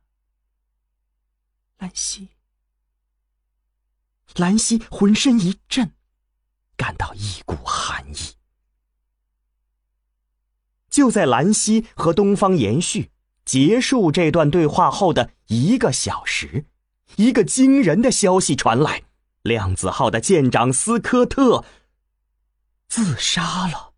[1.78, 2.28] 兰溪，
[4.36, 5.92] 兰溪浑身一震，
[6.76, 8.34] 感到一股寒意。
[10.88, 13.10] 就在兰溪和东方延续
[13.44, 16.66] 结束这段对话后的一个小时，
[17.16, 19.02] 一个惊人的消息传来：
[19.42, 21.64] 量子号的舰长斯科特
[22.88, 23.92] 自杀了。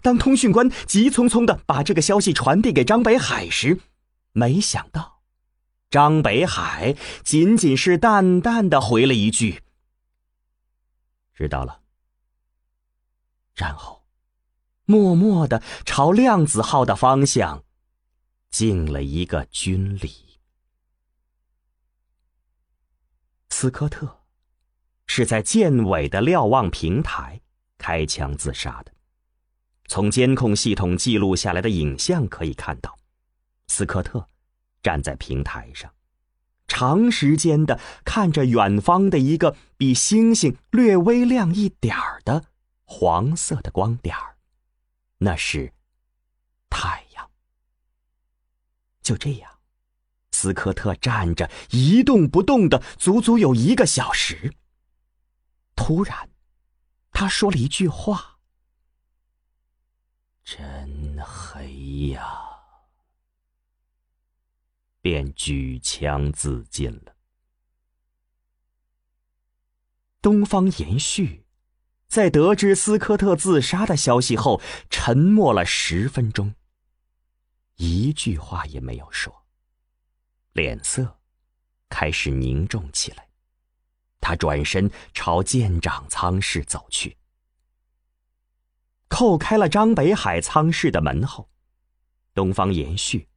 [0.00, 3.80] 当通讯官急匆匆的把这个消息传递给张北海时，
[4.32, 5.17] 没想到。
[5.90, 9.62] 张北海仅仅是淡淡的回了一句
[11.34, 11.80] ：“知道了。”
[13.56, 14.04] 然后，
[14.84, 17.64] 默默的朝量子号的方向
[18.50, 20.40] 敬了一个军礼。
[23.50, 24.20] 斯科特
[25.06, 27.40] 是在舰尾的瞭望平台
[27.78, 28.92] 开枪自杀的。
[29.86, 32.96] 从监控系统记录下来的影像可以看到，
[33.68, 34.28] 斯科特。
[34.82, 35.92] 站在平台上，
[36.66, 42.44] 长时间的看着远方的一个比星星略微亮一点儿的
[42.84, 44.16] 黄色的光点，
[45.18, 45.72] 那是
[46.70, 47.30] 太阳。
[49.02, 49.58] 就这样，
[50.32, 54.54] 斯科特站着一动不动的，足足有一个小时。
[55.74, 56.28] 突然，
[57.10, 58.38] 他说了一句话
[60.44, 62.44] ：“真黑呀。”
[65.00, 67.14] 便举枪自尽了。
[70.20, 71.44] 东方延续
[72.08, 76.54] 在得知斯科特自杀的消息后，沉默了十分钟，
[77.76, 79.46] 一句话也没有说，
[80.52, 81.20] 脸色
[81.88, 83.28] 开始凝重起来。
[84.20, 87.16] 他转身朝舰长舱室走去，
[89.06, 91.48] 扣开了张北海舱室的门后，
[92.34, 93.28] 东方延续。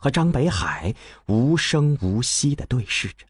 [0.00, 0.94] 和张北海
[1.26, 3.26] 无声无息的对视着，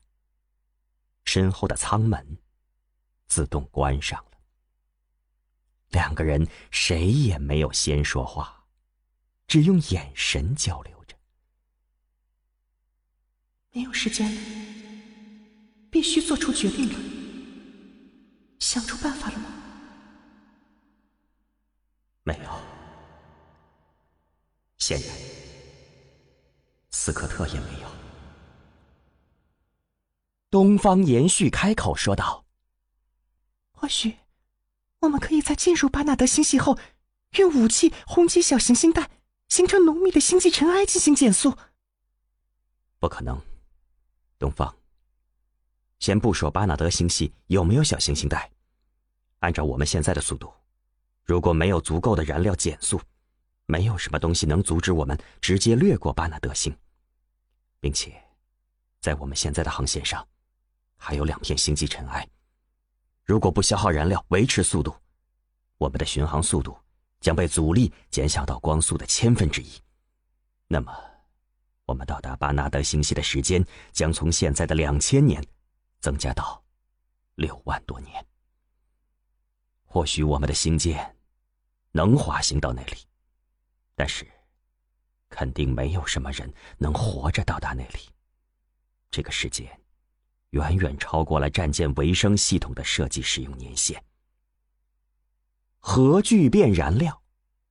[1.24, 2.38] 身后的舱门
[3.26, 4.38] 自动关上了。
[5.88, 8.64] 两个人谁也没有先说话，
[9.48, 11.16] 只用眼神交流着。
[13.72, 14.40] 没有时间了，
[15.90, 16.98] 必须做出决定了。
[18.60, 19.52] 想出办法了吗？
[22.22, 22.60] 没有。
[24.78, 25.29] 显然。
[27.02, 27.88] 斯科特也没有。
[30.50, 32.44] 东方延续开口说道
[33.72, 34.18] ：“或许，
[34.98, 36.76] 我们可以在进入巴纳德星系后，
[37.38, 39.08] 用武器轰击小行星带，
[39.48, 41.56] 形成浓密的星际尘埃进行减速。”
[43.00, 43.40] 不可能，
[44.38, 44.76] 东方。
[46.00, 48.50] 先不说巴纳德星系有没有小行星带，
[49.38, 50.52] 按照我们现在的速度，
[51.24, 53.00] 如果没有足够的燃料减速。
[53.64, 56.76] 没有什么东西能阻止我们直接掠过巴纳德星，
[57.80, 58.22] 并且，
[59.00, 60.26] 在我们现在的航线上，
[60.96, 62.28] 还有两片星际尘埃。
[63.24, 64.94] 如果不消耗燃料维持速度，
[65.78, 66.76] 我们的巡航速度
[67.20, 69.70] 将被阻力减小到光速的千分之一。
[70.68, 70.92] 那么，
[71.86, 75.42] 我们到达巴纳德星系的时间将从现在的两千年
[76.00, 76.62] 增加到
[77.36, 78.26] 六万多年。
[79.84, 81.16] 或许我们的星舰
[81.92, 82.96] 能滑行到那里。
[83.94, 84.26] 但是，
[85.30, 88.00] 肯定没有什么人能活着到达那里。
[89.10, 89.66] 这个时间，
[90.50, 94.02] 远远超过了战舰维生系统的设计使用年限。
[95.78, 97.22] 核聚变燃料，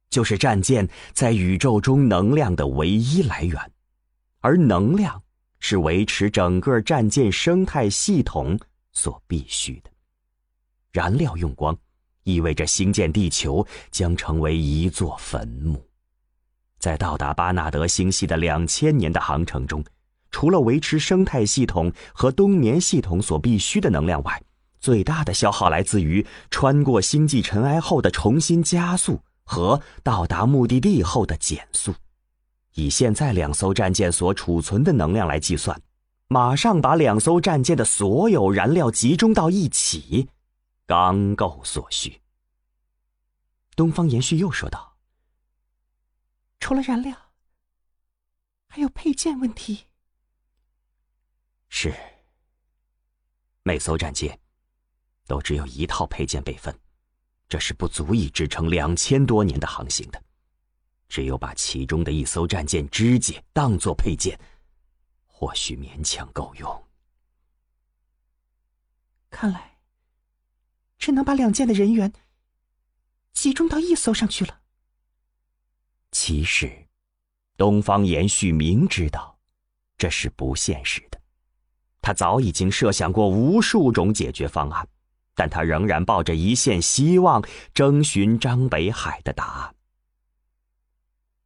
[0.10, 3.72] 就是战舰在宇宙中能量的唯一来源，
[4.40, 5.22] 而能量
[5.60, 8.60] 是维持整个战舰生态系统
[8.92, 9.92] 所必须的。
[10.92, 11.78] 燃料用光，
[12.24, 15.89] 意味着星舰地球将成为一座坟墓。
[16.80, 19.84] 在到达巴纳德星系的两千年的航程中，
[20.32, 24.42] 除了维持生态系统和冬眠系统所必需的能量外，
[24.80, 31.94] 最大的消耗来自于穿过星际尘埃后的重新加速和到达目的地后的减速。
[32.76, 35.78] 以现在两艘战舰所储存的能量来计算，
[36.30, 40.30] 马上把两艘战舰的所有燃料集中到一起，
[40.86, 42.22] 刚够所需。
[43.76, 44.89] 东方延续又说道
[46.60, 47.34] ：“除了燃料，
[48.68, 49.88] 还有配件问题。
[51.70, 51.94] 是，
[53.64, 54.40] 每艘战舰。”
[55.30, 56.76] 都只有一套配件备份，
[57.48, 60.20] 这是不足以支撑两千多年的航行的。
[61.08, 64.40] 只有把其中的一艘战舰肢解当做配件，
[65.28, 66.88] 或许勉强够用。
[69.30, 69.78] 看来，
[70.98, 72.12] 只能把两舰的人员
[73.34, 74.64] 集中到一艘上去了。
[76.12, 76.88] 其实，
[77.58, 79.40] 东方延续明知道
[79.98, 81.22] 这是不现实的，
[82.02, 84.88] 他早已经设想过无数种解决方案。
[85.36, 87.42] 但他仍然抱着一线希望，
[87.74, 89.76] 征询张北海的答案。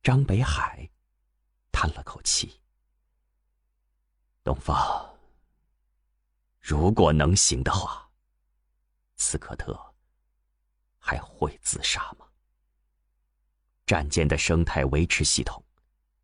[0.02, 0.90] 张北海
[1.72, 2.60] 叹了口气
[4.44, 5.16] ：“东方，
[6.60, 8.10] 如果能行的话，
[9.16, 9.80] 斯科特
[10.98, 12.23] 还会自杀吗？
[13.86, 15.64] 战舰的生态维持系统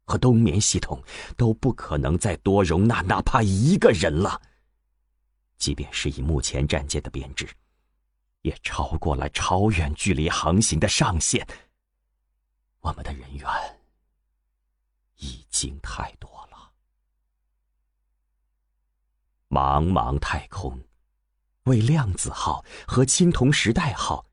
[0.05, 1.03] 和冬眠系统
[1.37, 4.41] 都不可能再多容纳哪怕一个人了。”
[5.57, 7.45] 即便是以目前战舰的编制，
[8.43, 11.45] 也超过了超远距离航行的上限。
[12.79, 13.45] 我们的人员
[15.17, 16.71] 已经太多了。
[19.49, 20.79] 茫茫太空，
[21.63, 24.25] 为量子号和青铜时代号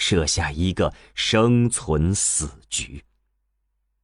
[0.00, 3.04] 设下一个生存死局。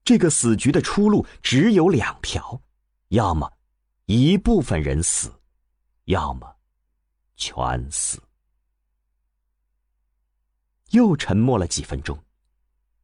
[0.05, 2.63] 这个死局的出路只有两条：
[3.09, 3.51] 要么
[4.05, 5.41] 一部分人死，
[6.05, 6.57] 要么。
[7.39, 8.23] 全死。
[10.91, 12.23] 又沉默了几分钟，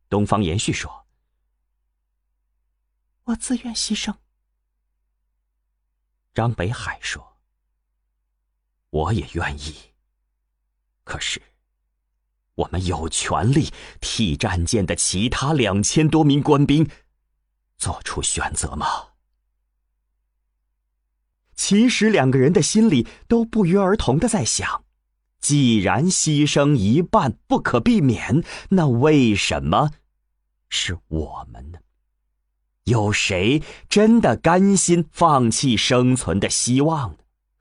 [0.09, 1.07] 东方延续说
[3.25, 4.15] ：“我自愿牺牲。”
[6.33, 7.37] 张北海说
[8.89, 9.75] ：“我也愿意。
[11.05, 11.43] 可是，
[12.55, 16.89] 我们有权利替战舰的其他两千多名官兵
[17.79, 18.87] 做出选择吗？”
[21.55, 24.85] 其实两个人的心里都不约而同的在想：
[25.41, 29.91] 既然牺牲一半不可避免，那为什么
[30.69, 31.79] 是我们呢？
[32.85, 37.19] 有谁真的甘心放弃生存的希望呢？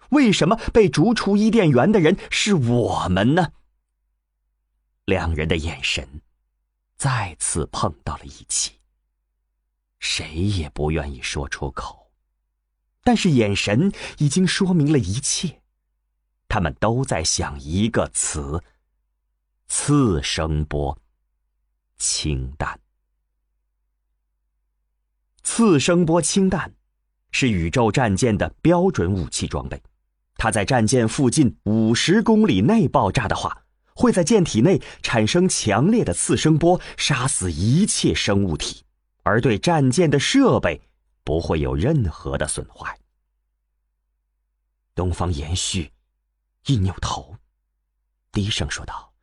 [0.09, 3.51] 为什么被逐出伊甸园的人是我们呢？
[5.11, 6.07] 两人的眼神
[6.95, 8.79] 再次碰到了一起，
[9.99, 12.09] 谁也不愿意说出口。
[13.03, 15.61] 但是眼神已经说明了一切，
[16.47, 18.63] 他们都在想一个词：
[19.67, 20.97] 次声波。
[21.97, 22.79] 氢弹。
[25.43, 26.73] 次声波氢弹
[27.31, 29.83] 是宇宙战舰的标准武器装备，
[30.35, 33.60] 它在战舰附近五十公里内爆炸的话，
[34.01, 38.83] 会在舰体内产生强烈的次声波，杀死一切生物体，
[39.21, 40.81] 而对战舰的设备。
[41.23, 42.99] 不会有任何的损坏。
[44.95, 45.93] 东方延续
[46.65, 47.37] 一扭头，
[48.31, 49.13] 低声说道：“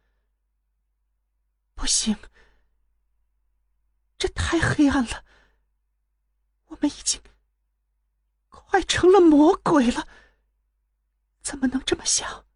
[1.74, 2.16] 不行，
[4.16, 5.24] 这太黑暗了。
[6.66, 7.20] 我们已经
[8.48, 10.06] 快成了魔鬼了，
[11.42, 12.46] 怎么能这么想？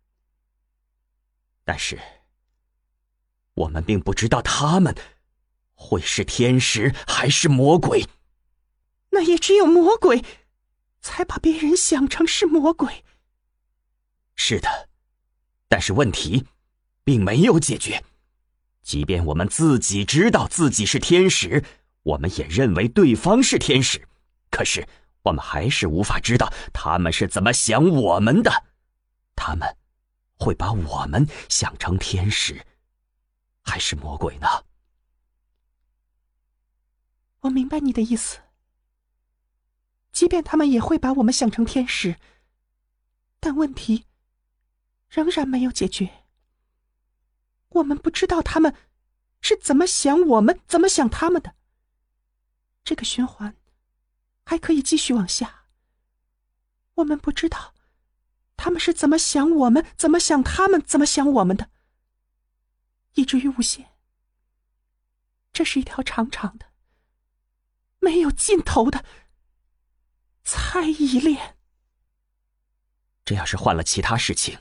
[1.72, 1.98] 但是，
[3.54, 4.94] 我们并不知道他们
[5.72, 8.04] 会是天使还是魔鬼。”
[9.08, 10.22] 那也只有魔鬼，
[11.00, 13.06] 才把别人想成是魔鬼。
[14.34, 14.90] 是的，
[15.66, 16.44] 但是问题
[17.04, 18.04] 并没有解决。
[18.82, 21.64] 即便我们自己知道自己是天使，
[22.02, 24.06] 我们也认为对方是天使，
[24.50, 24.86] 可是
[25.22, 28.52] 我们还是无法知道他们是怎么想我们的。
[29.34, 29.74] 他们
[30.43, 32.66] 会把我们想成天使，
[33.62, 34.49] 还是魔鬼呢？
[37.40, 38.40] 我明白你的意思。
[40.11, 42.16] 即便他们也会把我们想成天使，
[43.38, 44.07] 但问题
[45.09, 46.24] 仍然没有解决。
[47.68, 48.74] 我们不知道他们
[49.40, 51.55] 是怎么想我们，怎么想他们的。
[52.82, 53.57] 这个循环
[54.45, 55.66] 还可以继续往下。
[56.95, 57.72] 我们不知道
[58.62, 61.68] 他们是怎么想我们，怎么想他们，怎么想我们的，
[63.14, 63.90] 以至于无限。
[65.52, 66.66] 这是一条长长的。
[67.98, 69.04] 没有尽头的
[70.44, 71.56] 猜疑链。
[73.24, 74.56] 这要是换了其他事情，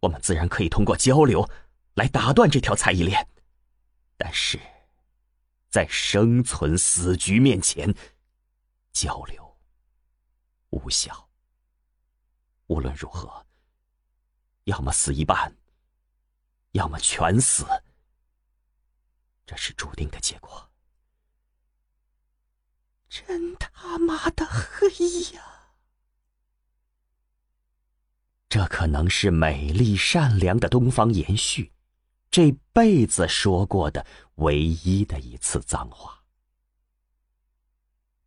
[0.00, 1.48] 我们自然可以通过交流
[1.94, 3.28] 来打断这条猜疑链。
[4.16, 4.58] 但是，
[5.70, 7.94] 在生存死局面前，
[8.92, 9.56] 交流
[10.70, 11.23] 无效。
[12.74, 13.46] 无论如何，
[14.64, 15.56] 要么死一半，
[16.72, 17.64] 要么全死，
[19.46, 20.68] 这是注定的结果。
[23.08, 24.88] 真他妈的黑
[25.36, 25.76] 呀！
[28.48, 31.72] 这可能是美丽善良的东方延续
[32.28, 34.04] 这辈子说过的
[34.36, 36.24] 唯一的一次脏话。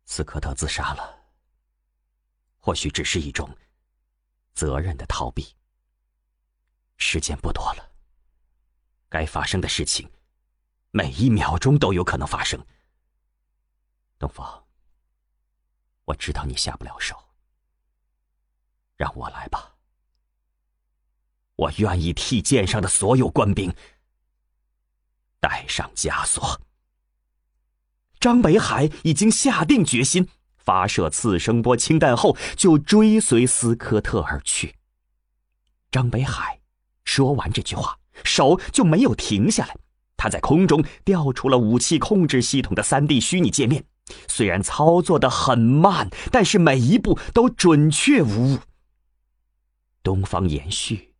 [0.06, 1.22] 斯科特自杀了，
[2.56, 3.54] 或许只是一种
[4.58, 5.54] 责任的逃避。
[6.96, 7.92] 时间不多了，
[9.08, 10.10] 该发生的事情，
[10.90, 12.60] 每一秒钟都有可能发生。
[14.18, 14.64] 东方。
[16.06, 17.14] 我知道你下不了手，
[18.96, 19.76] 让我来吧。
[21.54, 23.72] 我愿意替舰上的所有官兵
[25.38, 26.60] 带上枷锁。
[28.18, 30.28] 张北海已经下定决心，
[30.68, 34.74] 发射次声波氢弹后就追随斯科特而去。
[35.90, 36.60] 张北海
[37.04, 39.74] 说完这句话，手就没有停下来，
[40.14, 43.82] 他在空中调出了武器控制系统的三 D 虚拟界面。
[44.26, 48.58] 虽然操作的很慢，但是每一步都准确无误。
[50.02, 51.14] 东方延续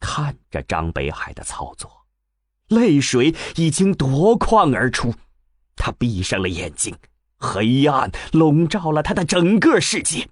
[0.00, 1.88] 看着张北海的操作，
[2.66, 5.14] 泪水已经夺眶而出。
[5.76, 6.92] 他闭上了眼睛，
[7.38, 10.28] 黑暗笼罩了他的整个世界。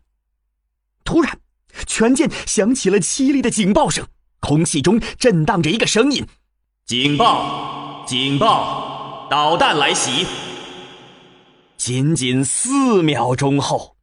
[1.04, 1.38] 突然，
[1.86, 4.06] 全舰响起了凄厉的警报声，
[4.40, 6.26] 空气中震荡着一个声音
[6.86, 8.04] ：“警报！
[8.06, 9.26] 警报！
[9.30, 10.26] 导弹来袭！”
[11.76, 13.96] 仅仅四秒钟后，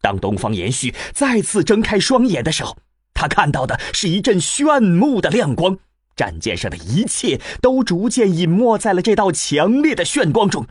[0.00, 2.78] 当东方延续再次睁开双眼的时候，
[3.12, 5.76] 他看到的是一阵炫目的亮光，
[6.14, 10.66] 战舰上的一切都逐渐隐没在了这道强烈的炫光中。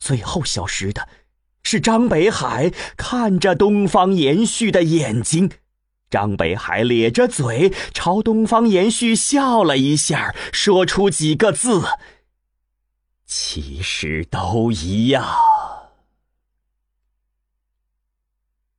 [0.00, 1.06] 最后消失的，
[1.62, 5.50] 是张北海看着东方延续的眼睛。
[6.08, 11.84] 张北海咧着嘴朝东方延续笑了一下，说出几个字。
[13.26, 15.24] 其实都一样。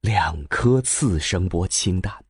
[0.02, 2.26] 两颗次声波氢弹，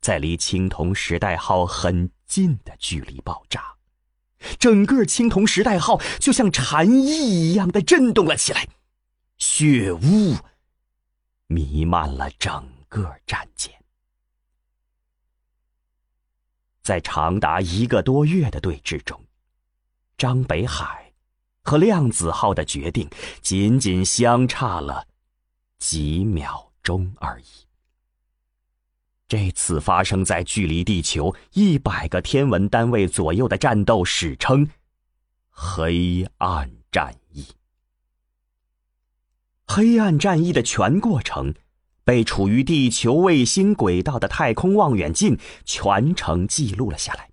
[0.00, 3.74] 在离青铜时代号很近的距离爆炸，
[4.58, 8.68] 整个青铜时代号就像蝉翼一样的震动了起来，
[9.38, 10.36] 血雾
[11.46, 13.72] 弥漫了整个战舰。
[16.82, 19.24] 在长达一个多月的对峙中，
[20.16, 21.00] 张北海。
[21.64, 23.08] 和量子号的决定
[23.40, 25.06] 仅仅相差了
[25.78, 27.61] 几秒钟而已。
[29.32, 34.68] 这次发生在距离地球一百个天文单位左右的战斗史称
[35.48, 37.46] “黑暗战役”。
[39.64, 41.54] 黑暗战役的全过程
[42.04, 47.30] 被处于地球卫星轨道的太空望远镜全程记录了下来。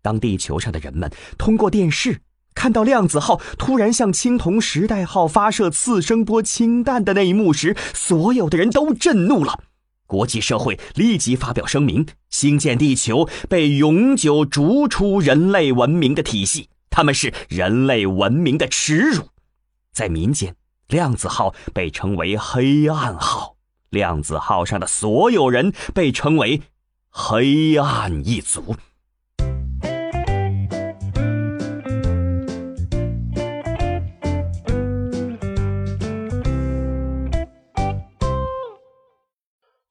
[0.00, 2.22] 当地球上的人们通过电视。
[2.54, 9.64] 看到量子号突然向青铜时代号发射次声波氢弹的那一幕时，所有的人都震怒了。
[10.10, 19.28] 国际社会立即发表声明：星舰地球被永久逐出人类文明的体系，他们是人类文明的耻辱。
[19.92, 20.56] 在民间，
[20.88, 23.54] 量子号被称为“黑暗号”，
[23.90, 26.60] 量子号上的所有人被称为
[27.08, 28.74] “黑暗一族”。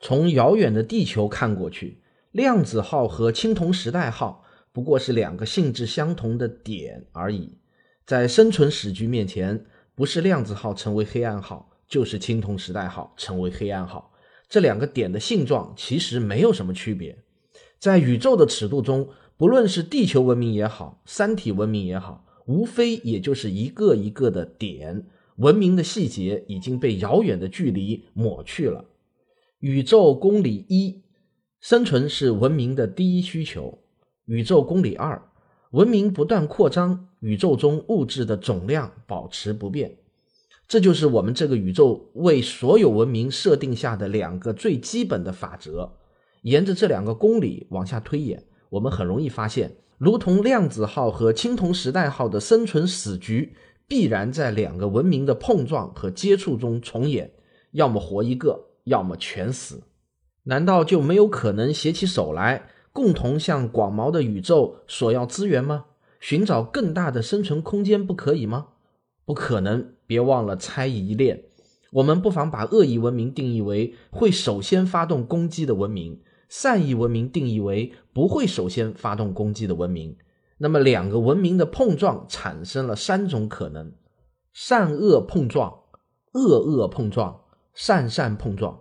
[0.10, 2.00] 从遥远的地球看过去，
[2.32, 7.60] 量子号和青铜时代号不过是两个性质相同的点而已。
[8.08, 14.12] 在生存史局面前，不是量子号成为黑暗号，就是青铜时代号成为黑暗号。
[14.50, 17.16] 这两个点的性状其实没有什么区别。
[17.78, 25.06] 在宇宙的尺度中，不论是地球文明也好，三体文明也好，无非也就是一个一个的点，
[25.36, 28.86] 文明的细节已经被遥远的距离抹去了。
[29.60, 31.02] 宇宙公理一，
[31.60, 33.80] 生存是文明的第一需求。
[34.24, 35.22] 宇宙公理二，
[35.72, 39.98] 文明不断扩张，宇宙中物质的总量保持不变。
[40.66, 45.98] 这就是我们这个宇宙为所有文明设定下的两个最基本的法则。
[46.44, 53.54] 沿着这两个公理往下推演，我们很容易发现，如同量子号和青铜时代号的生存死局，
[53.90, 57.34] 必然在两个文明的碰撞和接触中重演，
[57.72, 59.84] 要么活一个，要么全死。
[60.44, 65.86] 难道就没有可能携起手来，共同向广袤的宇宙索要资源吗？
[66.20, 68.68] 寻找更大的生存空间不可以吗？
[69.26, 69.94] 不可能！
[70.06, 71.46] 别忘了猜疑链。
[71.92, 76.20] 我们不妨把恶意文明定义为会首先发动攻击的文明，
[76.50, 80.18] 善意文明定义为不会首先发动攻击的文明。
[80.58, 83.94] 那么，两个文明的碰撞产生了三种可能：
[84.52, 85.74] 善恶碰撞、
[86.34, 87.40] 恶恶碰撞、
[87.82, 88.78] 善善碰撞。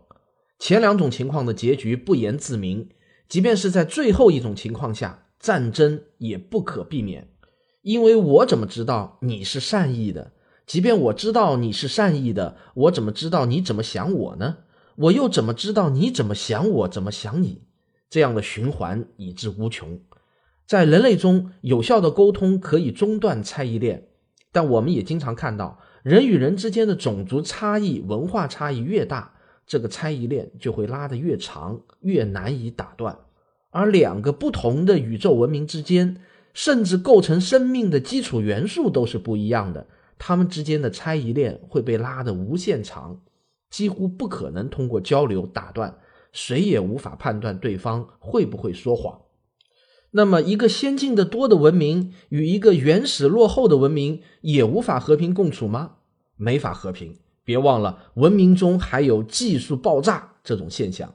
[0.59, 2.89] 前两种情况的结局不言自明，
[3.29, 7.29] 即便是在最后一种情况下，战争也不可避免。
[7.83, 10.33] 因为我怎么知道你是善意的？
[10.67, 14.57] 即便我知道你是善意的，我怎么知道你怎么想我呢？
[14.97, 17.63] 我又怎么知道你怎么想我，怎么想你？
[18.11, 20.01] 这样的循环以至无穷。
[20.67, 24.09] 在人类中，有效的沟通可以中断猜疑链，
[24.51, 29.35] 但我们也经常看到，人与人之间的种族差异、文化差异越大，
[29.67, 33.19] 这个猜疑链就会拉得越长，越难以打断。
[33.71, 36.23] 而两个不同的宇宙文明之间，
[36.55, 39.87] 甚至构成生命的基础元素都是不一样的，
[40.19, 43.21] 它们之间的猜疑链会被拉得无限长，
[43.69, 45.99] 几乎不可能通过交流打断，
[46.33, 49.21] 谁也无法判断对方会不会说谎。
[50.13, 55.97] 那么，一个先进的多的文明与一个原始落后的文明也无法和平共处吗？
[56.37, 57.17] 没法和平。
[57.45, 61.15] 别忘了，文明中还有技术爆炸这种现象。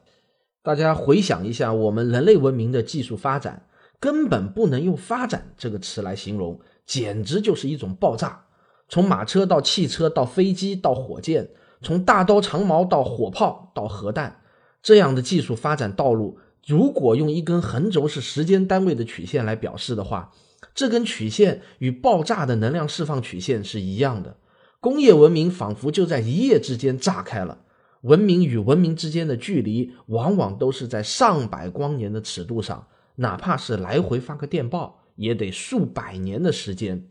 [0.61, 3.67] 大家回想一下，我们人类文明的技术发展，
[3.99, 8.45] 根本不能用“发展”这个词来形容，简直就是一种爆炸。
[8.89, 11.45] 从马车到汽车，到飞机，到火箭；
[11.81, 14.41] 从大刀长矛到火炮，到核弹，
[14.81, 16.37] 这样的技术发展道路。
[16.65, 20.31] 如果用一根横轴是时间单位的曲线来表示的话，
[20.73, 24.37] 这根曲线与爆炸的能量释放曲线是一样的。
[24.79, 27.59] 工业文明仿佛就在一夜之间炸开了。
[28.01, 37.07] 文明与文明之间的距离往往都是在上百光年的尺度上，哪怕是来回发个电报，也得数百年的时间。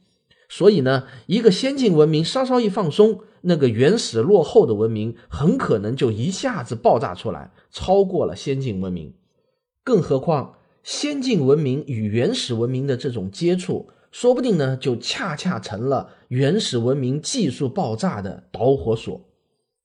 [0.48, 9.14] 所以呢，一个先进文明稍稍一放松，那个原始落后的文明很可能就一下子爆炸出来，超过了先进文明。
[9.84, 19.20] 更何况，先进文明与原始文明的这种接触，说不定呢，就恰恰成了原始文明技术爆炸的导火索。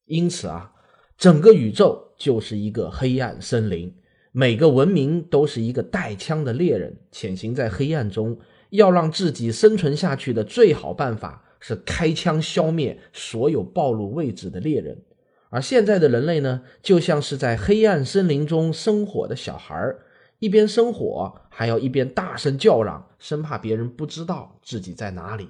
[0.06, 0.72] 因此啊，
[1.18, 3.94] 整个宇宙就是一个黑暗森林，
[4.32, 8.38] 每个文明都是一个带枪的猎人，潜行在黑暗中。
[8.70, 15.02] 要让自己生存下去的最好办法是开枪消灭所有暴露位置的猎人。
[15.50, 20.04] 而现在的人类呢，就像是在黑暗森林中生火的小孩儿
[20.40, 25.50] 一边生火，还要一边大声叫嚷，生怕别人不知道自己在哪里。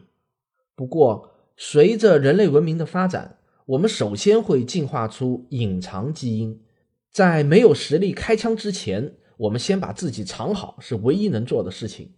[0.76, 6.62] 不过，随着人类文明的发展，我们首先会进化出隐藏基因。
[7.12, 12.14] 在没有实力开枪之前，我们先把自己藏好，是唯一能做的事情。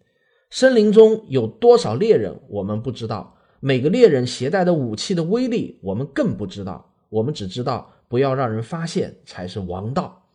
[0.52, 6.89] 森林中有多少猎人，我们不知道；每个猎人携带的武器的威力，我们更不知道。
[7.10, 10.28] 我们只知道不要让人发现才是王道。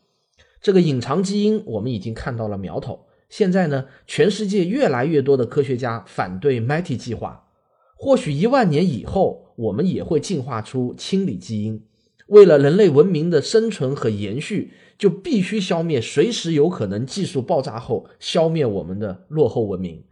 [0.60, 3.06] 这个隐藏基因，我们已经看到了苗头。
[3.28, 7.48] 现在呢，全世界越来越多的科学家反对 MIT 计划。
[7.96, 11.84] 或许一万年以后，我们也会进化出清理基因。
[12.28, 20.04] 为了人类文明的生存和延续，就必须消灭随时有可能技术爆炸后消灭我们的落后文明。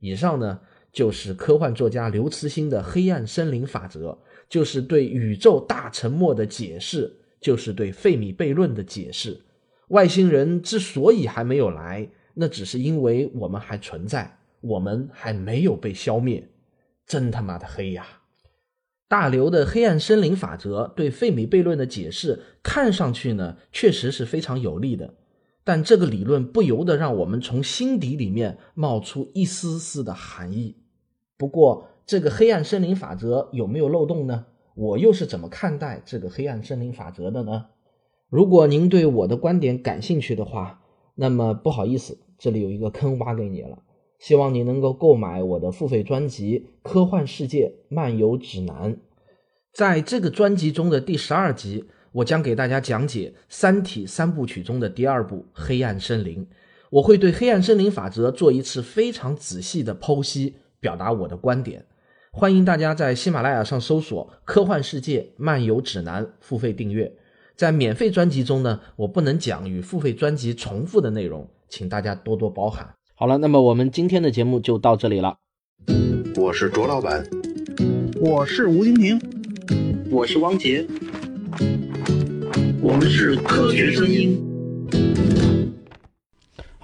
[0.00, 0.60] 以上呢，
[0.92, 4.18] 就是科幻作家刘慈欣的黑暗森林法则。
[4.48, 9.40] 就是对宇宙大沉默的解释，就是对费米悖论的解释。
[9.88, 16.48] 外星人之所以还没有来，那只是因为我们还存在，我们还没有被消灭。
[17.06, 18.06] 真他妈的黑呀！
[19.08, 25.14] 大刘的黑暗森林法则对费米悖论的解释，看上去呢确实是非常有利的，
[25.64, 30.76] 但这个理论不由得让我们从心底里面冒出一丝丝的寒意。
[31.38, 34.46] 不过，这个黑暗森林法则有没有漏洞呢？
[34.74, 37.66] 我又是怎么看待这个黑暗森林法则的呢？
[38.30, 40.80] 如果您对我的观点感兴趣的话，
[41.16, 43.82] 那么不好意思，这里有一个坑挖给你了。
[44.18, 48.94] 希望你能够购买我的付费专辑《科幻世界漫游指南》。
[49.74, 56.42] 在这个专辑中的第十二集，我将给大家讲解《三体》三部曲中的第二部《黑暗森林》。
[56.88, 61.84] 我会对黑暗森林法则做一次非常仔细的剖析，表达我的观点。
[62.30, 67.10] 欢迎大家在喜马拉雅上搜索《科幻世界漫游指南》付费订阅。
[67.56, 72.94] 在免费专辑中呢，我不能讲与付费专辑重复的内容，请大家多多包涵。
[73.14, 75.36] 好了，那么我们今天的节目就到这里了。
[76.36, 77.26] 我是卓老板，
[78.20, 79.20] 我是吴京平，
[80.10, 80.86] 我是汪杰，
[82.80, 84.38] 我们是科学声音。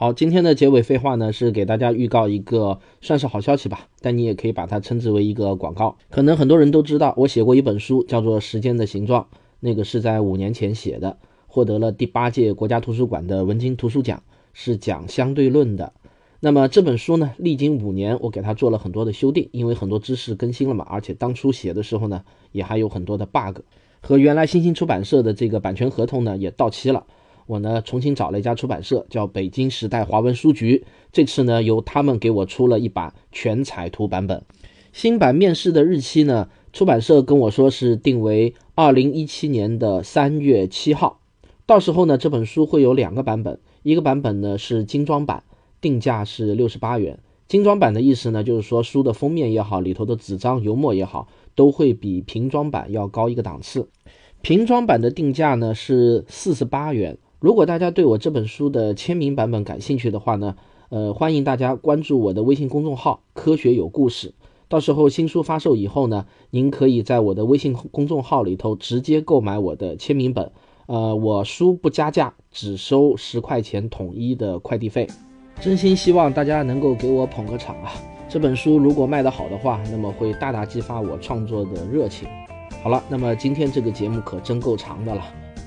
[0.05, 5.97] 好，今天的结尾废话呢，是给大家预告一个算是好消息吧，但你也可以把它称之为一个广告。
[6.11, 9.23] 可能很多人都知道，我写过一本书，叫做《时间的形状》，
[9.61, 15.95] 那个是在五年前写的，获得了第八届国家图书馆的文津图书奖，是讲相对论的。
[16.41, 23.61] 那么这本书呢，历经五年，我给它做了很多的修订，因为很多知识更新了嘛，而且当初写的时候呢，也还有很多的 bug，
[24.03, 27.07] 和原来新兴出版社的这个版权合同呢也到期了。
[27.47, 30.85] 我呢重新找了一家出版社，叫北京时代华文书局。
[31.13, 34.43] 这次呢由他们给我出了一版全彩图版本。
[34.93, 41.21] 新版面世的日期呢，出版社跟我说是定为二零一七年的三月七号。
[41.67, 45.43] 到时候呢，这本书会有两个版本，一个版本呢是精装版，
[45.81, 47.19] 定价是六十八元。
[47.49, 53.89] 精装版的意思呢，就是说书的封面也好，里头的纸张油墨也好，都会比平装版要高一个档次。
[54.43, 57.19] 平装版的定价呢是四十八元。
[57.45, 60.57] 如果大家对我这本书的签名版本感兴趣的话呢，
[60.89, 64.33] 呃，欢迎大家关注我的微信公众号“科学有故事”。
[64.67, 70.53] 到时候新书发售以后呢，您可以在我的微信公众号里头直接购买我的签名本。
[70.87, 75.07] 呃，我书不加价，只收十块钱统一的快递费。
[75.61, 77.93] 真心希望大家能够给我捧个场啊！
[78.27, 82.27] 这本书如果卖得好的话，那么会大大激发我创作的热情。
[82.83, 85.23] 好了，那么今天这个节目可真够长的了。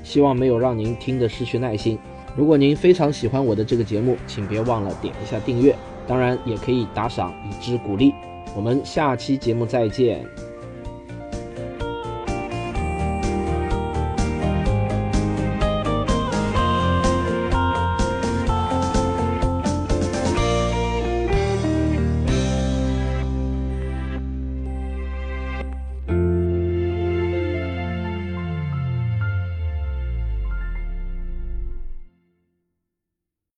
[0.08, 2.00] 希望没有让您听得失去耐心。
[2.34, 5.76] 如果您非常喜欢我的这个节目，请别忘了点一下订阅，
[6.08, 8.14] 当然也可以打赏以资鼓励。
[8.56, 10.47] 我们下期节目再见。